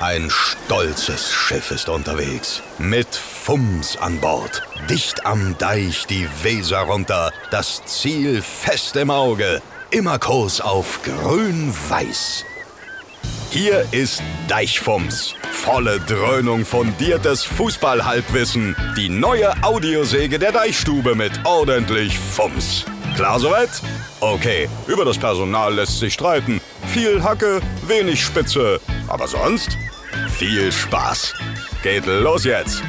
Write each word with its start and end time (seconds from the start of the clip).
Ein 0.00 0.28
stolzes 0.30 1.30
Schiff 1.32 1.70
ist 1.70 1.88
unterwegs. 1.88 2.62
Mit 2.78 3.14
Fums 3.14 3.96
an 3.96 4.20
Bord. 4.20 4.62
Dicht 4.88 5.24
am 5.24 5.56
Deich 5.58 6.06
die 6.06 6.28
Weser 6.42 6.80
runter. 6.80 7.32
Das 7.50 7.84
Ziel 7.86 8.42
fest 8.42 8.96
im 8.96 9.10
Auge. 9.10 9.62
Immer 9.90 10.18
Kurs 10.18 10.60
auf 10.60 11.00
grün-weiß. 11.02 12.44
Hier 13.52 13.84
ist 13.90 14.22
Deichfums. 14.46 15.34
Volle 15.50 15.98
Dröhnung 15.98 16.64
fundiertes 16.64 17.42
Fußballhalbwissen. 17.44 18.76
Die 18.96 19.08
neue 19.08 19.52
Audiosäge 19.64 20.38
der 20.38 20.52
Deichstube 20.52 21.16
mit 21.16 21.32
ordentlich 21.44 22.16
Fums. 22.16 22.84
Klar 23.16 23.40
soweit? 23.40 23.70
Okay, 24.20 24.68
über 24.86 25.04
das 25.04 25.18
Personal 25.18 25.74
lässt 25.74 25.98
sich 25.98 26.14
streiten. 26.14 26.60
Viel 26.86 27.24
Hacke, 27.24 27.60
wenig 27.88 28.22
Spitze. 28.22 28.80
Aber 29.08 29.26
sonst 29.26 29.76
viel 30.28 30.70
Spaß. 30.70 31.34
Geht 31.82 32.06
los 32.06 32.44
jetzt. 32.44 32.84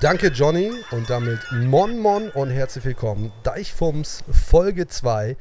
Danke, 0.00 0.32
Johnny. 0.34 0.72
Und 0.90 1.08
damit 1.08 1.38
Mon 1.52 1.96
Mon 2.00 2.28
und 2.30 2.50
herzlich 2.50 2.84
willkommen. 2.84 3.30
Deichfums 3.44 4.24
Folge 4.32 4.88
2. 4.88 5.36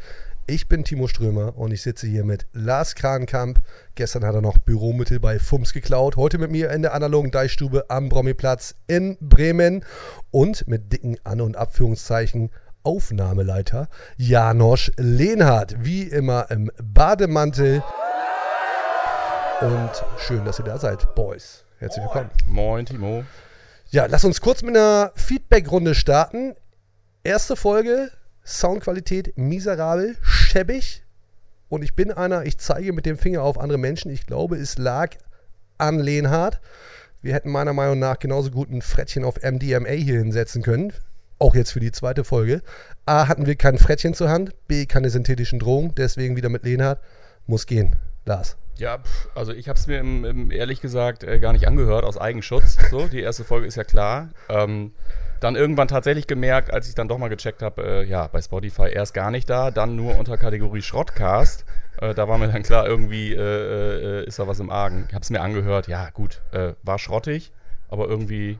Ich 0.51 0.67
bin 0.67 0.83
Timo 0.83 1.07
Strömer 1.07 1.57
und 1.57 1.71
ich 1.71 1.81
sitze 1.81 2.07
hier 2.07 2.25
mit 2.25 2.45
Lars 2.51 2.95
Krankamp. 2.95 3.61
Gestern 3.95 4.25
hat 4.25 4.35
er 4.35 4.41
noch 4.41 4.57
Büromittel 4.57 5.17
bei 5.17 5.39
Fums 5.39 5.71
geklaut. 5.71 6.17
Heute 6.17 6.39
mit 6.39 6.51
mir 6.51 6.71
in 6.71 6.81
der 6.81 6.93
analogen 6.93 7.31
Deichstube 7.31 7.85
am 7.87 8.09
Brommiplatz 8.09 8.75
in 8.85 9.17
Bremen 9.21 9.85
und 10.29 10.67
mit 10.67 10.91
dicken 10.91 11.15
An- 11.23 11.39
und 11.39 11.55
Abführungszeichen 11.55 12.49
Aufnahmeleiter 12.83 13.87
Janosch 14.17 14.91
Lehnhardt. 14.97 15.85
Wie 15.85 16.03
immer 16.03 16.51
im 16.51 16.69
Bademantel. 16.83 17.81
Und 19.61 19.91
schön, 20.17 20.43
dass 20.43 20.59
ihr 20.59 20.65
da 20.65 20.77
seid, 20.77 21.15
Boys. 21.15 21.63
Herzlich 21.77 22.03
willkommen. 22.03 22.29
Moin, 22.49 22.85
Timo. 22.85 23.23
Ja, 23.89 24.05
lass 24.05 24.25
uns 24.25 24.41
kurz 24.41 24.63
mit 24.63 24.75
einer 24.75 25.13
Feedback-Runde 25.15 25.95
starten. 25.95 26.55
Erste 27.23 27.55
Folge, 27.55 28.11
Soundqualität 28.43 29.37
miserabel, 29.37 30.17
schäbig. 30.51 31.03
Und 31.69 31.83
ich 31.83 31.95
bin 31.95 32.11
einer, 32.11 32.45
ich 32.45 32.57
zeige 32.57 32.91
mit 32.91 33.05
dem 33.05 33.17
Finger 33.17 33.43
auf 33.43 33.57
andere 33.57 33.79
Menschen. 33.79 34.11
Ich 34.11 34.25
glaube, 34.25 34.57
es 34.57 34.77
lag 34.77 35.15
an 35.77 35.99
Lehnhardt. 35.99 36.59
Wir 37.21 37.33
hätten 37.33 37.49
meiner 37.49 37.73
Meinung 37.73 37.99
nach 37.99 38.19
genauso 38.19 38.51
gut 38.51 38.69
ein 38.69 38.81
Frettchen 38.81 39.23
auf 39.23 39.41
MDMA 39.41 39.89
hier 39.89 40.19
hinsetzen 40.19 40.63
können. 40.63 40.91
Auch 41.39 41.55
jetzt 41.55 41.71
für 41.71 41.79
die 41.79 41.91
zweite 41.91 42.23
Folge. 42.23 42.61
A, 43.05 43.27
hatten 43.27 43.45
wir 43.45 43.55
kein 43.55 43.77
Frettchen 43.77 44.13
zur 44.13 44.29
Hand. 44.29 44.53
B, 44.67 44.85
keine 44.85 45.09
synthetischen 45.09 45.59
Drogen. 45.59 45.95
Deswegen 45.95 46.35
wieder 46.35 46.49
mit 46.49 46.63
Lehnhardt. 46.65 46.99
Muss 47.47 47.65
gehen. 47.65 47.95
Lars. 48.25 48.57
Ja, 48.75 48.99
also 49.35 49.53
ich 49.53 49.69
habe 49.69 49.77
es 49.79 49.87
mir 49.87 49.99
im, 49.99 50.25
im, 50.25 50.51
ehrlich 50.51 50.81
gesagt 50.81 51.23
äh, 51.23 51.39
gar 51.39 51.53
nicht 51.53 51.67
angehört 51.67 52.03
aus 52.03 52.17
Eigenschutz. 52.17 52.77
So, 52.89 53.07
die 53.07 53.21
erste 53.21 53.43
Folge 53.43 53.67
ist 53.67 53.75
ja 53.75 53.83
klar. 53.83 54.29
Ähm, 54.49 54.91
dann 55.41 55.55
irgendwann 55.55 55.89
tatsächlich 55.89 56.27
gemerkt, 56.27 56.73
als 56.73 56.87
ich 56.87 56.95
dann 56.95 57.07
doch 57.09 57.17
mal 57.17 57.27
gecheckt 57.27 57.61
habe, 57.61 57.83
äh, 57.83 58.03
ja, 58.05 58.27
bei 58.27 58.41
Spotify 58.41 58.89
erst 58.93 59.13
gar 59.13 59.31
nicht 59.31 59.49
da, 59.49 59.71
dann 59.71 59.95
nur 59.95 60.17
unter 60.17 60.37
Kategorie 60.37 60.81
Schrottcast. 60.81 61.65
Äh, 61.99 62.13
da 62.13 62.29
war 62.29 62.37
mir 62.37 62.47
dann 62.47 62.63
klar, 62.63 62.87
irgendwie 62.87 63.33
äh, 63.33 64.21
äh, 64.21 64.25
ist 64.25 64.39
da 64.39 64.47
was 64.47 64.59
im 64.59 64.69
Argen. 64.69 65.05
Ich 65.09 65.13
habe 65.13 65.23
es 65.23 65.29
mir 65.29 65.41
angehört, 65.41 65.87
ja 65.87 66.09
gut, 66.11 66.41
äh, 66.51 66.73
war 66.83 66.99
schrottig, 66.99 67.51
aber 67.89 68.07
irgendwie 68.07 68.59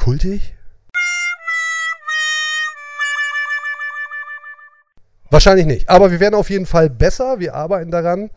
Kultig? 0.00 0.54
Wahrscheinlich 5.28 5.66
nicht. 5.66 5.88
Aber 5.90 6.10
wir 6.10 6.20
werden 6.20 6.34
auf 6.34 6.48
jeden 6.48 6.64
Fall 6.64 6.88
besser. 6.88 7.38
Wir 7.38 7.54
arbeiten 7.54 7.90
daran. 7.90 8.30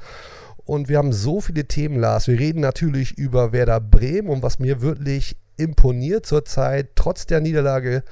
Und 0.65 0.89
wir 0.89 0.97
haben 0.97 1.13
so 1.13 1.39
viele 1.39 1.65
Themen, 1.65 1.99
Lars. 1.99 2.27
Wir 2.27 2.37
reden 2.37 2.59
natürlich 2.59 3.17
über 3.17 3.53
Werder 3.53 3.79
Bremen 3.79 4.27
und 4.29 4.43
was 4.43 4.59
mir 4.59 4.81
wirklich 4.81 5.37
imponiert 5.57 6.25
zurzeit, 6.25 6.89
trotz 6.95 7.25
der 7.25 7.41
Niederlage 7.41 8.03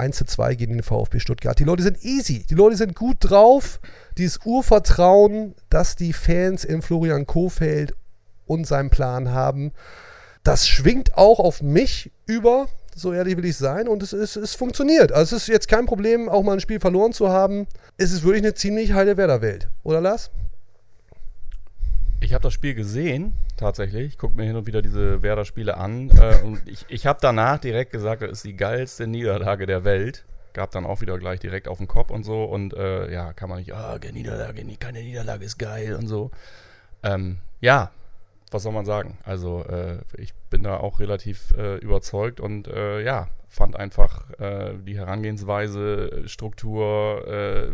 1 0.00 0.16
zu 0.16 0.24
2 0.24 0.54
gegen 0.54 0.74
den 0.74 0.82
VfB 0.82 1.20
Stuttgart. 1.20 1.58
Die 1.58 1.64
Leute 1.64 1.82
sind 1.82 2.02
easy. 2.04 2.44
Die 2.48 2.54
Leute 2.54 2.76
sind 2.76 2.96
gut 2.96 3.18
drauf. 3.20 3.80
Dieses 4.16 4.40
Urvertrauen, 4.44 5.54
das 5.68 5.94
die 5.94 6.12
Fans 6.12 6.64
in 6.64 6.82
Florian 6.82 7.26
Kofeld 7.26 7.94
und 8.46 8.66
seinem 8.66 8.90
Plan 8.90 9.30
haben, 9.30 9.72
das 10.42 10.66
schwingt 10.66 11.16
auch 11.16 11.38
auf 11.38 11.62
mich 11.62 12.10
über. 12.26 12.66
So 12.96 13.12
ehrlich 13.12 13.36
will 13.36 13.44
ich 13.44 13.56
sein. 13.56 13.88
Und 13.88 14.02
es, 14.02 14.12
ist, 14.12 14.36
es 14.36 14.54
funktioniert. 14.54 15.12
Also 15.12 15.36
es 15.36 15.42
ist 15.42 15.48
jetzt 15.48 15.68
kein 15.68 15.86
Problem, 15.86 16.28
auch 16.28 16.42
mal 16.42 16.54
ein 16.54 16.60
Spiel 16.60 16.80
verloren 16.80 17.12
zu 17.12 17.28
haben. 17.28 17.66
Es 17.98 18.10
ist 18.10 18.24
wirklich 18.24 18.42
eine 18.42 18.54
ziemlich 18.54 18.92
heile 18.94 19.16
Werder-Welt. 19.16 19.68
Oder 19.82 20.00
Lars? 20.00 20.30
Ich 22.22 22.34
habe 22.34 22.42
das 22.42 22.52
Spiel 22.52 22.74
gesehen, 22.74 23.32
tatsächlich. 23.56 24.08
Ich 24.08 24.18
gucke 24.18 24.36
mir 24.36 24.44
hin 24.44 24.54
und 24.54 24.66
wieder 24.66 24.82
diese 24.82 25.22
Werder-Spiele 25.22 25.76
an. 25.76 26.10
Äh, 26.10 26.42
und 26.42 26.60
ich, 26.68 26.84
ich 26.88 27.06
habe 27.06 27.18
danach 27.22 27.58
direkt 27.58 27.92
gesagt, 27.92 28.22
das 28.22 28.30
ist 28.30 28.44
die 28.44 28.56
geilste 28.56 29.06
Niederlage 29.06 29.66
der 29.66 29.84
Welt. 29.84 30.24
Gab 30.52 30.70
dann 30.70 30.84
auch 30.84 31.00
wieder 31.00 31.18
gleich 31.18 31.40
direkt 31.40 31.66
auf 31.66 31.78
den 31.78 31.88
Kopf 31.88 32.10
und 32.10 32.24
so. 32.24 32.44
Und 32.44 32.74
äh, 32.74 33.10
ja, 33.10 33.32
kann 33.32 33.48
man 33.48 33.58
nicht, 33.58 33.72
ah, 33.72 33.98
keine 33.98 34.12
Niederlage, 34.12 34.62
keine 34.78 35.02
Niederlage 35.02 35.44
ist 35.44 35.58
geil 35.58 35.96
und 35.96 36.08
so. 36.08 36.30
Ähm, 37.02 37.38
ja, 37.60 37.90
was 38.50 38.64
soll 38.64 38.72
man 38.72 38.84
sagen? 38.84 39.16
Also 39.24 39.64
äh, 39.64 39.98
ich 40.18 40.34
bin 40.50 40.62
da 40.62 40.76
auch 40.76 41.00
relativ 41.00 41.52
äh, 41.56 41.76
überzeugt 41.76 42.38
und 42.40 42.68
äh, 42.68 43.02
ja, 43.02 43.28
fand 43.48 43.76
einfach 43.76 44.28
äh, 44.38 44.74
die 44.86 44.98
Herangehensweise, 44.98 46.28
Struktur, 46.28 47.70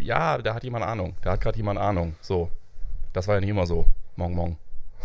ja, 0.00 0.38
da 0.38 0.54
hat 0.54 0.64
jemand 0.64 0.84
Ahnung. 0.84 1.16
Da 1.22 1.32
hat 1.32 1.40
gerade 1.42 1.58
jemand 1.58 1.78
Ahnung. 1.78 2.14
So. 2.20 2.50
Das 3.12 3.28
war 3.28 3.36
ja 3.36 3.40
nicht 3.40 3.50
immer 3.50 3.66
so. 3.66 3.86
Mong, 4.16 4.34
mong. 4.34 4.56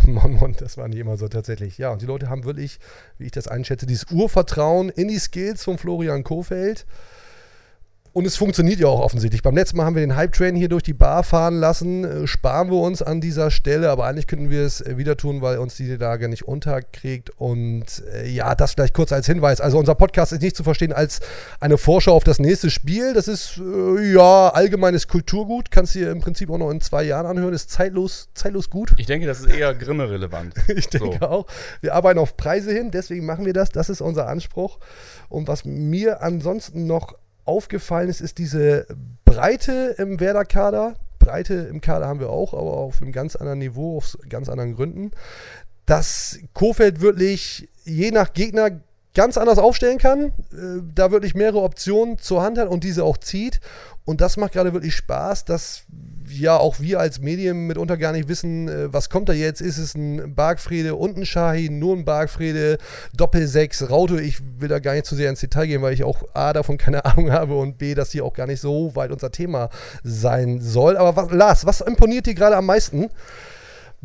Mon, 0.06 0.36
Mon, 0.36 0.54
das 0.54 0.78
war 0.78 0.88
nicht 0.88 1.00
immer 1.00 1.18
so 1.18 1.28
tatsächlich. 1.28 1.78
Ja, 1.78 1.92
und 1.92 2.02
die 2.02 2.06
Leute 2.06 2.30
haben 2.30 2.44
wirklich, 2.44 2.80
wie 3.18 3.26
ich 3.26 3.32
das 3.32 3.48
einschätze, 3.48 3.86
dieses 3.86 4.12
Urvertrauen 4.12 4.90
in 4.90 5.08
die 5.08 5.20
Skills 5.20 5.64
von 5.64 5.78
Florian 5.78 6.24
Kofeld. 6.24 6.86
Und 8.16 8.26
es 8.26 8.38
funktioniert 8.38 8.80
ja 8.80 8.88
auch 8.88 9.02
offensichtlich. 9.02 9.42
Beim 9.42 9.58
letzten 9.58 9.76
Mal 9.76 9.84
haben 9.84 9.96
wir 9.96 10.00
den 10.02 10.16
Hype-Train 10.16 10.56
hier 10.56 10.70
durch 10.70 10.84
die 10.84 10.94
Bar 10.94 11.22
fahren 11.24 11.60
lassen. 11.60 12.06
Äh, 12.06 12.28
sparen 12.28 12.70
wir 12.70 12.78
uns 12.80 13.02
an 13.02 13.20
dieser 13.20 13.52
Stelle, 13.52 13.90
aber 13.90 14.06
eigentlich 14.06 14.26
könnten 14.26 14.50
wir 14.50 14.62
es 14.62 14.80
äh, 14.80 14.96
wieder 14.96 15.18
tun, 15.18 15.42
weil 15.42 15.58
uns 15.58 15.76
die 15.76 15.94
Lage 15.98 16.30
nicht 16.30 16.48
unterkriegt. 16.48 17.32
Und 17.36 17.84
äh, 18.14 18.30
ja, 18.30 18.56
das 18.56 18.72
vielleicht 18.72 18.94
kurz 18.94 19.12
als 19.12 19.26
Hinweis. 19.26 19.60
Also 19.60 19.78
unser 19.78 19.96
Podcast 19.96 20.32
ist 20.32 20.42
nicht 20.42 20.56
zu 20.56 20.64
verstehen 20.64 20.94
als 20.94 21.20
eine 21.60 21.78
Vorschau 21.78 22.14
auf 22.14 22.24
das 22.24 22.40
nächste 22.40 22.70
Spiel. 22.70 23.14
Das 23.14 23.28
ist 23.28 23.58
äh, 23.58 24.14
ja 24.14 24.48
allgemeines 24.48 25.10
Kulturgut. 25.10 25.70
Kannst 25.70 25.94
du 25.96 26.00
dir 26.00 26.12
im 26.12 26.22
Prinzip 26.22 26.50
auch 26.50 26.58
noch 26.58 26.72
in 26.72 26.80
zwei 26.80 27.04
Jahren 27.04 27.26
anhören. 27.26 27.54
Ist 27.54 27.70
zeitlos, 27.70 28.30
zeitlos 28.34 28.70
gut. 28.70 28.94
Ich 28.96 29.08
denke, 29.08 29.28
das 29.28 29.42
ist 29.42 29.48
eher 29.50 29.76
Grimme-relevant. 29.76 30.54
Ich 30.74 30.88
denke 30.88 31.18
So. 31.20 31.26
auch. 31.28 31.48
Wir 31.82 31.94
arbeiten 31.94 32.20
auf 32.20 32.38
Preise 32.38 32.72
hin, 32.72 32.92
deswegen 32.92 33.26
machen 33.26 33.46
wir 33.46 33.52
das. 33.52 33.72
Das 33.72 33.90
ist 33.90 34.00
unser 34.00 34.30
Anspruch. 34.30 34.80
Und 35.28 35.50
was 35.50 35.66
mir 35.66 36.22
ansonsten 36.22 36.88
noch 36.88 37.14
aufgefallen 37.46 38.10
ist, 38.10 38.22
ist 38.22 38.38
diese 38.38 38.88
Breite 39.24 39.96
im 39.98 40.20
Werder-Kader. 40.20 40.96
Breite 41.20 41.54
im 41.54 41.82
Kader 41.82 42.08
haben 42.08 42.20
wir 42.20 42.30
auch, 42.30 42.54
aber 42.54 42.78
auf 42.78 43.02
einem 43.02 43.12
ganz 43.12 43.36
anderen 43.36 43.60
Niveau, 43.60 43.98
aus 43.98 44.18
ganz 44.30 44.50
anderen 44.50 44.76
Gründen. 44.76 45.12
Dass 45.86 46.40
Kofeld 46.54 47.02
wirklich 47.02 47.70
je 47.84 48.12
nach 48.12 48.34
Gegner 48.34 48.72
ganz 49.16 49.38
anders 49.38 49.58
aufstellen 49.58 49.98
kann, 49.98 50.26
äh, 50.26 50.82
da 50.94 51.10
wirklich 51.12 51.34
mehrere 51.34 51.62
Optionen 51.62 52.20
zur 52.20 52.44
Hand 52.44 52.58
hat 52.58 52.68
und 52.68 52.84
diese 52.84 53.04
auch 53.04 53.18
zieht. 53.18 53.60
Und 54.04 54.22
das 54.22 54.38
macht 54.38 54.54
gerade 54.54 54.74
wirklich 54.74 54.96
Spaß, 54.96 55.46
dass 55.46 55.86
ja 56.30 56.58
auch 56.58 56.80
wir 56.80 57.00
als 57.00 57.20
Medien 57.20 57.66
mitunter 57.66 57.98
gar 57.98 58.12
nicht 58.12 58.28
wissen, 58.28 58.68
äh, 58.68 58.94
was 58.94 59.10
kommt 59.10 59.30
da 59.30 59.34
jetzt. 59.34 59.62
Ist 59.62 59.78
es 59.78 59.96
ein 59.96 60.36
Bargfrede 60.36 60.96
und 60.96 61.18
ein 61.18 61.26
Shahin, 61.26 61.80
nur 61.80 61.96
ein 61.96 62.06
Bargfrede, 62.06 62.78
Doppel-6, 63.16 63.90
Raute. 63.90 64.22
Ich 64.22 64.40
will 64.60 64.70
da 64.70 64.80
gar 64.80 64.94
nicht 64.94 65.06
zu 65.06 65.16
sehr 65.16 65.30
ins 65.30 65.40
Detail 65.40 65.68
gehen, 65.68 65.82
weil 65.82 65.94
ich 65.94 66.04
auch 66.04 66.24
A, 66.34 66.54
davon 66.54 66.78
keine 66.78 67.06
Ahnung 67.06 67.32
habe 67.32 67.58
und 67.58 67.78
B, 67.78 67.96
dass 67.96 68.12
hier 68.12 68.26
auch 68.26 68.34
gar 68.34 68.48
nicht 68.48 68.62
so 68.62 68.96
weit 68.96 69.12
unser 69.12 69.32
Thema 69.32 69.70
sein 70.04 70.62
soll. 70.62 70.98
Aber 70.98 71.16
was, 71.16 71.32
Lars, 71.32 71.66
was 71.66 71.82
imponiert 71.82 72.28
dir 72.28 72.36
gerade 72.36 72.58
am 72.58 72.66
meisten 72.66 73.10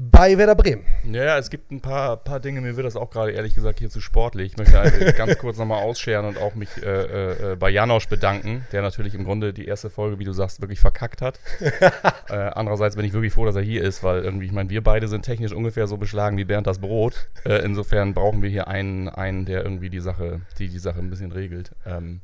bei 0.03 0.39
Werder 0.39 0.55
Bremen? 0.55 0.83
Ja, 1.05 1.37
es 1.37 1.51
gibt 1.51 1.71
ein 1.71 1.83
paar, 1.83 2.17
paar 2.17 2.41
Dinge, 2.41 2.63
mir 2.63 2.75
wird 2.75 2.87
das 2.87 2.97
auch 2.97 3.11
gerade 3.11 3.33
ehrlich 3.33 3.55
gesagt 3.55 3.81
hier 3.81 3.91
zu 3.91 4.01
sportlich. 4.01 4.53
Ich 4.53 4.57
möchte 4.57 4.81
also 4.81 4.97
ganz 5.17 5.37
kurz 5.37 5.59
nochmal 5.59 5.83
ausscheren 5.83 6.25
und 6.25 6.39
auch 6.39 6.55
mich 6.55 6.71
äh, 6.83 7.53
äh, 7.53 7.57
bei 7.57 7.69
Janosch 7.69 8.09
bedanken, 8.09 8.65
der 8.73 8.81
natürlich 8.81 9.15
im 9.15 9.25
Grunde 9.25 9.53
die 9.53 9.67
erste 9.67 9.91
Folge, 9.91 10.19
wie 10.19 10.25
du 10.25 10.33
sagst, 10.33 10.63
wirklich 10.63 10.81
verkackt 10.81 11.21
hat. 11.21 11.39
äh, 12.31 12.35
andererseits 12.35 12.97
bin 12.97 13.05
ich 13.05 13.13
wirklich 13.13 13.35
froh, 13.35 13.45
dass 13.45 13.57
er 13.57 13.63
hier 13.63 13.83
ist, 13.83 14.03
weil 14.03 14.25
irgendwie, 14.25 14.47
ich 14.47 14.53
meine, 14.53 14.71
wir 14.71 14.83
beide 14.83 15.07
sind 15.07 15.23
technisch 15.23 15.53
ungefähr 15.53 15.87
so 15.87 15.99
beschlagen 15.99 16.39
wie 16.39 16.45
Bernd 16.45 16.67
das 16.67 16.79
Brot. 16.79 17.29
Äh, 17.45 17.63
insofern 17.63 18.15
brauchen 18.15 18.41
wir 18.41 18.49
hier 18.49 18.69
einen, 18.69 19.11
einen, 19.11 19.45
der 19.45 19.63
irgendwie 19.63 19.91
die 19.91 20.01
Sache, 20.01 20.41
die 20.59 20.71
die 20.71 20.79
Sache 20.79 21.01
ein 21.01 21.11
bisschen 21.11 21.31
regelt. 21.31 21.73
Ähm, 21.85 22.23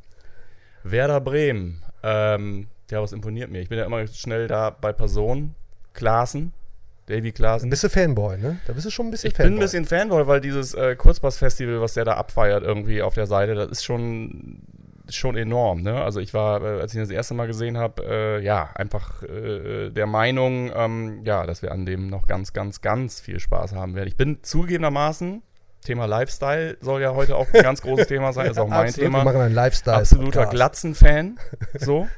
Werder 0.83 1.21
Bremen, 1.21 1.83
ähm, 2.03 2.69
ja, 2.91 3.03
was 3.03 3.13
imponiert 3.13 3.51
mir? 3.51 3.61
Ich 3.61 3.69
bin 3.69 3.77
ja 3.77 3.85
immer 3.85 4.07
schnell 4.07 4.47
da 4.47 4.71
bei 4.71 4.95
Personen, 4.95 5.55
Klassen, 5.93 6.55
Davy 7.07 7.33
Klaassen. 7.33 7.69
Ein 7.69 7.71
bisschen 7.71 7.91
Fanboy, 7.91 8.37
ne? 8.39 8.59
Da 8.67 8.73
bist 8.73 8.85
du 8.87 8.91
schon 8.91 9.07
ein 9.07 9.11
bisschen 9.11 9.31
Ich 9.31 9.37
Fanboy. 9.37 9.51
bin 9.51 9.59
ein 9.59 9.61
bisschen 9.61 9.85
Fanboy, 9.85 10.27
weil 10.27 10.41
dieses 10.41 10.75
äh, 10.75 10.97
Kurzpass-Festival, 10.97 11.81
was 11.81 11.95
der 11.95 12.05
da 12.05 12.15
abfeiert 12.15 12.63
irgendwie 12.65 13.01
auf 13.03 13.15
der 13.15 13.27
Seite, 13.27 13.55
das 13.55 13.71
ist 13.71 13.85
schon, 13.85 14.63
schon 15.09 15.37
enorm. 15.37 15.83
Ne? 15.83 16.03
Also 16.03 16.19
ich 16.21 16.35
war, 16.35 16.63
äh, 16.63 16.81
als 16.81 16.93
ich 16.93 16.97
ihn 16.97 17.03
das 17.03 17.11
erste 17.11 17.35
Mal 17.35 17.47
gesehen 17.47 17.79
habe, 17.79 18.03
äh, 18.05 18.45
ja, 18.45 18.71
einfach 18.75 19.23
äh, 19.23 19.91
der 19.91 20.07
Meinung, 20.07 20.73
ähm, 20.75 21.23
ja, 21.25 21.47
dass 21.47 21.63
wir 21.63 21.71
an 21.73 21.87
dem 21.87 22.09
noch 22.09 22.27
ganz, 22.27 22.53
ganz, 22.53 22.81
ganz 22.81 23.21
viel 23.21 23.39
Spaß 23.39 23.73
haben 23.75 23.95
werden. 23.95 24.09
Ich 24.09 24.17
bin 24.17 24.43
zugegebenermaßen, 24.43 25.43
Thema 25.85 26.07
Lifestyle 26.07 26.77
soll 26.81 27.01
ja 27.03 27.15
heute 27.15 27.37
auch 27.37 27.47
ein 27.53 27.63
ganz 27.63 27.81
großes 27.83 28.09
Thema 28.09 28.33
sein, 28.33 28.51
ist 28.51 28.59
auch 28.59 28.67
mein 28.67 28.89
Absolut, 28.89 29.07
Thema 29.07 29.19
Wir 29.21 29.25
machen 29.25 29.41
einen 29.43 29.55
Lifestyle. 29.55 29.97
absoluter. 29.99 30.47
Glatzen-Fan. 30.47 31.39
So. 31.79 32.09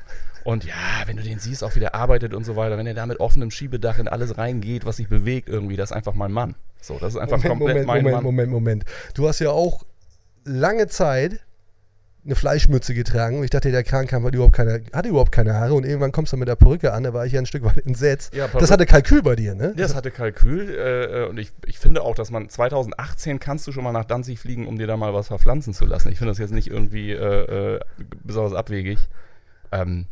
Und 0.48 0.64
ja, 0.64 1.02
wenn 1.04 1.18
du 1.18 1.22
den 1.22 1.38
siehst, 1.38 1.62
auch 1.62 1.74
wie 1.74 1.80
der 1.80 1.94
arbeitet 1.94 2.32
und 2.32 2.42
so 2.42 2.56
weiter, 2.56 2.78
wenn 2.78 2.86
er 2.86 2.94
da 2.94 3.04
mit 3.04 3.20
offenem 3.20 3.50
Schiebedach 3.50 3.98
in 3.98 4.08
alles 4.08 4.38
reingeht, 4.38 4.86
was 4.86 4.96
sich 4.96 5.06
bewegt 5.06 5.46
irgendwie, 5.46 5.76
das 5.76 5.90
ist 5.90 5.96
einfach 5.96 6.14
mein 6.14 6.32
Mann. 6.32 6.54
So, 6.80 6.98
das 6.98 7.12
ist 7.12 7.20
einfach 7.20 7.36
Moment, 7.36 7.58
komplett 7.58 7.86
Moment, 7.86 7.86
mein 7.86 8.02
Moment, 8.02 8.14
Mann. 8.14 8.24
Moment, 8.24 8.50
Moment. 8.50 8.84
Du 9.12 9.28
hast 9.28 9.40
ja 9.40 9.50
auch 9.50 9.84
lange 10.44 10.86
Zeit 10.86 11.40
eine 12.24 12.34
Fleischmütze 12.34 12.94
getragen 12.94 13.36
und 13.36 13.44
ich 13.44 13.50
dachte, 13.50 13.70
der 13.70 13.84
Krank 13.84 14.10
hat 14.10 14.34
überhaupt 14.34 14.54
keine, 14.54 14.84
hatte 14.94 15.10
überhaupt 15.10 15.32
keine 15.32 15.52
Haare 15.52 15.74
und 15.74 15.84
irgendwann 15.84 16.12
kommst 16.12 16.32
du 16.32 16.38
mit 16.38 16.48
der 16.48 16.56
Perücke 16.56 16.94
an, 16.94 17.02
da 17.02 17.12
war 17.12 17.26
ich 17.26 17.34
ja 17.34 17.40
ein 17.40 17.46
Stück 17.46 17.64
weit 17.64 17.84
entsetzt. 17.86 18.34
Ja, 18.34 18.48
das 18.48 18.70
hatte 18.70 18.86
Kalkül 18.86 19.20
bei 19.20 19.36
dir, 19.36 19.54
ne? 19.54 19.74
Das 19.76 19.94
hatte 19.94 20.10
Kalkül 20.10 20.70
äh, 20.70 21.28
und 21.28 21.38
ich, 21.38 21.52
ich 21.66 21.78
finde 21.78 22.00
auch, 22.00 22.14
dass 22.14 22.30
man 22.30 22.48
2018 22.48 23.38
kannst 23.38 23.66
du 23.66 23.72
schon 23.72 23.84
mal 23.84 23.92
nach 23.92 24.06
Danzig 24.06 24.38
fliegen, 24.38 24.66
um 24.66 24.78
dir 24.78 24.86
da 24.86 24.96
mal 24.96 25.12
was 25.12 25.26
verpflanzen 25.26 25.74
zu 25.74 25.84
lassen. 25.84 26.10
Ich 26.10 26.16
finde 26.16 26.30
das 26.30 26.38
jetzt 26.38 26.52
nicht 26.52 26.68
irgendwie 26.68 27.12
äh, 27.12 27.74
äh, 27.74 27.80
besonders 28.24 28.54
abwegig. 28.54 28.98
Ähm, 29.72 30.06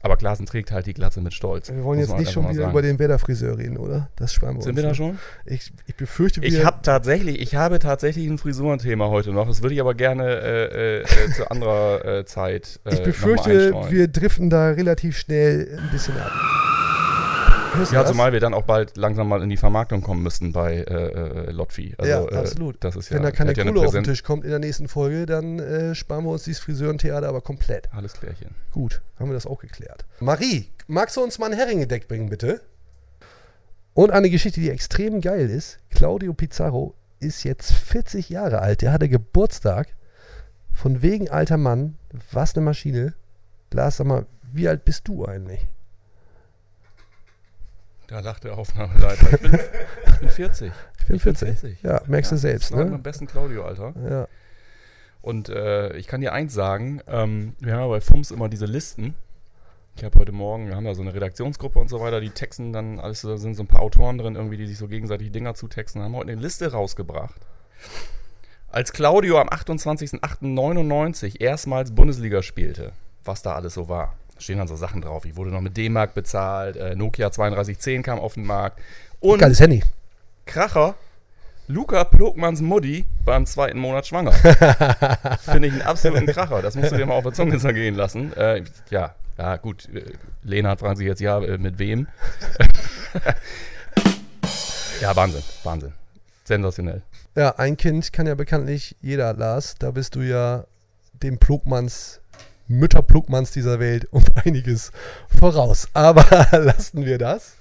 aber 0.00 0.16
Klaassen 0.16 0.46
trägt 0.46 0.70
halt 0.70 0.86
die 0.86 0.94
Glatze 0.94 1.20
mit 1.20 1.34
Stolz. 1.34 1.70
wir 1.70 1.82
wollen 1.82 1.98
jetzt 1.98 2.16
nicht 2.16 2.30
schon 2.30 2.44
mal 2.44 2.52
wieder 2.52 2.62
sagen. 2.62 2.72
über 2.72 2.82
den 2.82 2.98
Werder-Friseur 2.98 3.58
reden, 3.58 3.76
oder? 3.76 4.08
Das 4.16 4.32
sparen 4.32 4.56
wir 4.56 4.62
Sind 4.62 4.70
uns. 4.70 4.76
wir 4.76 4.82
da 4.82 4.88
ne? 4.88 4.94
schon? 4.94 5.18
Ich, 5.44 5.72
ich 5.86 5.94
befürchte, 5.96 6.40
wir... 6.40 6.48
Ich 6.48 6.64
habe 6.64 6.78
tatsächlich, 6.82 7.40
ich 7.40 7.56
habe 7.56 7.78
tatsächlich 7.78 8.26
ein 8.28 8.38
Frisurenthema 8.38 9.08
heute 9.08 9.32
noch. 9.32 9.46
Das 9.48 9.62
würde 9.62 9.74
ich 9.74 9.80
aber 9.80 9.94
gerne 9.94 10.24
äh, 10.24 11.00
äh, 11.00 11.02
äh, 11.02 11.32
zu 11.34 11.50
anderer 11.50 12.04
äh, 12.04 12.24
Zeit. 12.24 12.80
Äh, 12.84 12.94
ich 12.94 12.98
mal 13.00 13.04
befürchte, 13.06 13.74
wir 13.88 14.08
driften 14.08 14.50
da 14.50 14.70
relativ 14.70 15.18
schnell 15.18 15.78
ein 15.80 15.90
bisschen 15.90 16.16
ab. 16.16 16.32
Du 17.78 17.94
Ja, 17.94 18.04
zumal 18.04 18.32
wir 18.32 18.40
dann 18.40 18.54
auch 18.54 18.62
bald 18.62 18.96
langsam 18.96 19.28
mal 19.28 19.42
in 19.42 19.48
die 19.48 19.56
Vermarktung 19.56 20.02
kommen 20.02 20.22
müssten 20.22 20.52
bei 20.52 20.78
äh, 20.78 20.82
äh, 20.82 21.50
Lotfi. 21.52 21.94
Also, 21.96 22.10
ja, 22.10 22.24
äh, 22.24 22.36
absolut. 22.36 22.76
Das 22.80 22.96
ist 22.96 23.10
Wenn 23.10 23.18
ja, 23.18 23.24
da 23.24 23.30
keine 23.30 23.50
hat 23.50 23.56
ja 23.56 23.64
Kohle 23.64 23.86
auf 23.86 23.92
den 23.92 24.04
Tisch 24.04 24.24
kommt 24.24 24.44
in 24.44 24.50
der 24.50 24.58
nächsten 24.58 24.88
Folge, 24.88 25.26
dann 25.26 25.60
äh, 25.60 25.94
sparen 25.94 26.24
wir 26.24 26.30
uns 26.30 26.44
dieses 26.44 26.60
Friseurentheater 26.60 27.28
aber 27.28 27.40
komplett. 27.40 27.88
Alles 27.94 28.14
klärchen. 28.14 28.50
Gut, 28.72 29.00
haben 29.18 29.30
wir 29.30 29.34
das 29.34 29.46
auch 29.46 29.60
geklärt. 29.60 30.06
Marie, 30.18 30.70
magst 30.88 31.16
du 31.16 31.22
uns 31.22 31.38
mal 31.38 31.46
ein 31.46 31.56
Heringedeck 31.56 32.08
bringen, 32.08 32.28
bitte? 32.28 32.60
Und 33.94 34.10
eine 34.10 34.30
Geschichte, 34.30 34.60
die 34.60 34.70
extrem 34.70 35.20
geil 35.20 35.48
ist. 35.48 35.78
Claudio 35.90 36.32
Pizarro 36.34 36.94
ist 37.20 37.44
jetzt 37.44 37.72
40 37.72 38.28
Jahre 38.28 38.60
alt. 38.60 38.82
Der 38.82 38.92
hatte 38.92 39.08
Geburtstag. 39.08 39.94
Von 40.72 41.02
wegen 41.02 41.28
alter 41.28 41.56
Mann. 41.56 41.96
Was 42.32 42.54
eine 42.54 42.64
Maschine. 42.64 43.14
Lars, 43.72 43.96
sag 43.96 44.06
mal, 44.06 44.26
wie 44.52 44.68
alt 44.68 44.84
bist 44.84 45.06
du 45.08 45.24
eigentlich? 45.24 45.68
Da 48.08 48.20
lacht 48.20 48.44
der 48.44 48.56
Aufnahmeleiter. 48.56 49.34
Ich 49.34 49.40
bin, 49.40 49.60
ich 50.06 50.18
bin 50.18 50.28
40. 50.30 50.72
Ich 50.98 51.06
bin 51.06 51.16
Ich 51.16 51.22
bin 51.22 51.36
40. 51.36 51.60
40. 51.60 51.82
Ja, 51.82 52.00
merkst 52.06 52.32
du 52.32 52.36
selbst, 52.38 52.70
das 52.70 52.76
noch 52.78 52.84
ne? 52.84 52.90
Mein 52.92 53.02
besten 53.02 53.26
Claudio, 53.26 53.66
Alter. 53.66 53.92
Ja. 54.08 54.28
Und 55.20 55.50
äh, 55.50 55.94
ich 55.98 56.06
kann 56.06 56.22
dir 56.22 56.32
eins 56.32 56.54
sagen, 56.54 57.02
ähm, 57.06 57.54
wir 57.58 57.74
haben 57.74 57.80
ja 57.80 57.88
bei 57.88 58.00
FUMS 58.00 58.30
immer 58.30 58.48
diese 58.48 58.64
Listen. 58.64 59.14
Ich 59.94 60.04
habe 60.04 60.18
heute 60.18 60.32
Morgen, 60.32 60.68
wir 60.68 60.74
haben 60.74 60.86
da 60.86 60.94
so 60.94 61.02
eine 61.02 61.12
Redaktionsgruppe 61.12 61.78
und 61.78 61.88
so 61.88 62.00
weiter, 62.00 62.22
die 62.22 62.30
texten 62.30 62.72
dann, 62.72 62.98
alles, 62.98 63.20
da 63.20 63.36
sind 63.36 63.54
so 63.54 63.62
ein 63.62 63.66
paar 63.66 63.82
Autoren 63.82 64.16
drin, 64.16 64.36
irgendwie, 64.36 64.56
die 64.56 64.66
sich 64.66 64.78
so 64.78 64.88
gegenseitig 64.88 65.30
Dinger 65.30 65.54
zutexten, 65.54 66.00
haben 66.00 66.16
heute 66.16 66.32
eine 66.32 66.40
Liste 66.40 66.72
rausgebracht. 66.72 67.40
Als 68.70 68.92
Claudio 68.94 69.38
am 69.38 69.48
28.08.99 69.48 71.40
erstmals 71.40 71.90
Bundesliga 71.90 72.42
spielte, 72.42 72.92
was 73.24 73.42
da 73.42 73.54
alles 73.54 73.74
so 73.74 73.90
war. 73.90 74.14
Da 74.38 74.42
stehen 74.42 74.58
dann 74.58 74.68
so 74.68 74.76
Sachen 74.76 75.00
drauf, 75.00 75.24
ich 75.24 75.34
wurde 75.34 75.50
noch 75.50 75.60
mit 75.60 75.76
D-Mark 75.76 76.14
bezahlt, 76.14 76.76
äh, 76.76 76.94
Nokia 76.94 77.28
3210 77.28 78.04
kam 78.04 78.20
auf 78.20 78.34
den 78.34 78.46
Markt 78.46 78.78
und 79.18 79.40
Geiles 79.40 79.58
Handy. 79.58 79.82
Kracher, 80.46 80.94
Luca 81.66 82.04
Plogmanns 82.04 82.60
Mutti 82.60 83.04
war 83.24 83.36
im 83.36 83.46
zweiten 83.46 83.80
Monat 83.80 84.06
schwanger. 84.06 84.30
Finde 85.40 85.66
ich 85.66 85.72
einen 85.72 85.82
absoluten 85.82 86.26
Kracher. 86.26 86.62
Das 86.62 86.76
musst 86.76 86.92
du 86.92 86.96
dir 86.96 87.04
mal 87.04 87.14
auf 87.14 87.24
der 87.24 87.32
Zunge 87.32 87.58
zergehen 87.58 87.96
lassen. 87.96 88.32
Äh, 88.34 88.62
ja, 88.90 89.16
ja, 89.36 89.56
gut. 89.56 89.88
äh, 89.92 90.04
Lena 90.44 90.76
fragt 90.76 90.98
sich 90.98 91.06
jetzt 91.08 91.20
ja, 91.20 91.40
äh, 91.42 91.58
mit 91.58 91.80
wem? 91.80 92.06
ja, 95.00 95.16
Wahnsinn, 95.16 95.42
Wahnsinn. 95.64 95.92
Sensationell. 96.44 97.02
Ja, 97.34 97.56
ein 97.56 97.76
Kind 97.76 98.12
kann 98.12 98.28
ja 98.28 98.36
bekanntlich 98.36 98.94
jeder, 99.00 99.34
Lars. 99.34 99.74
Da 99.80 99.90
bist 99.90 100.14
du 100.14 100.20
ja 100.20 100.64
dem 101.24 101.38
Plugmanns, 101.38 102.20
Mütter 102.68 103.02
Plugmanns 103.02 103.50
dieser 103.50 103.80
Welt 103.80 104.06
um 104.12 104.22
einiges 104.44 104.92
voraus. 105.28 105.88
Aber 105.94 106.24
lassen 106.52 107.04
wir 107.04 107.18
das. 107.18 107.56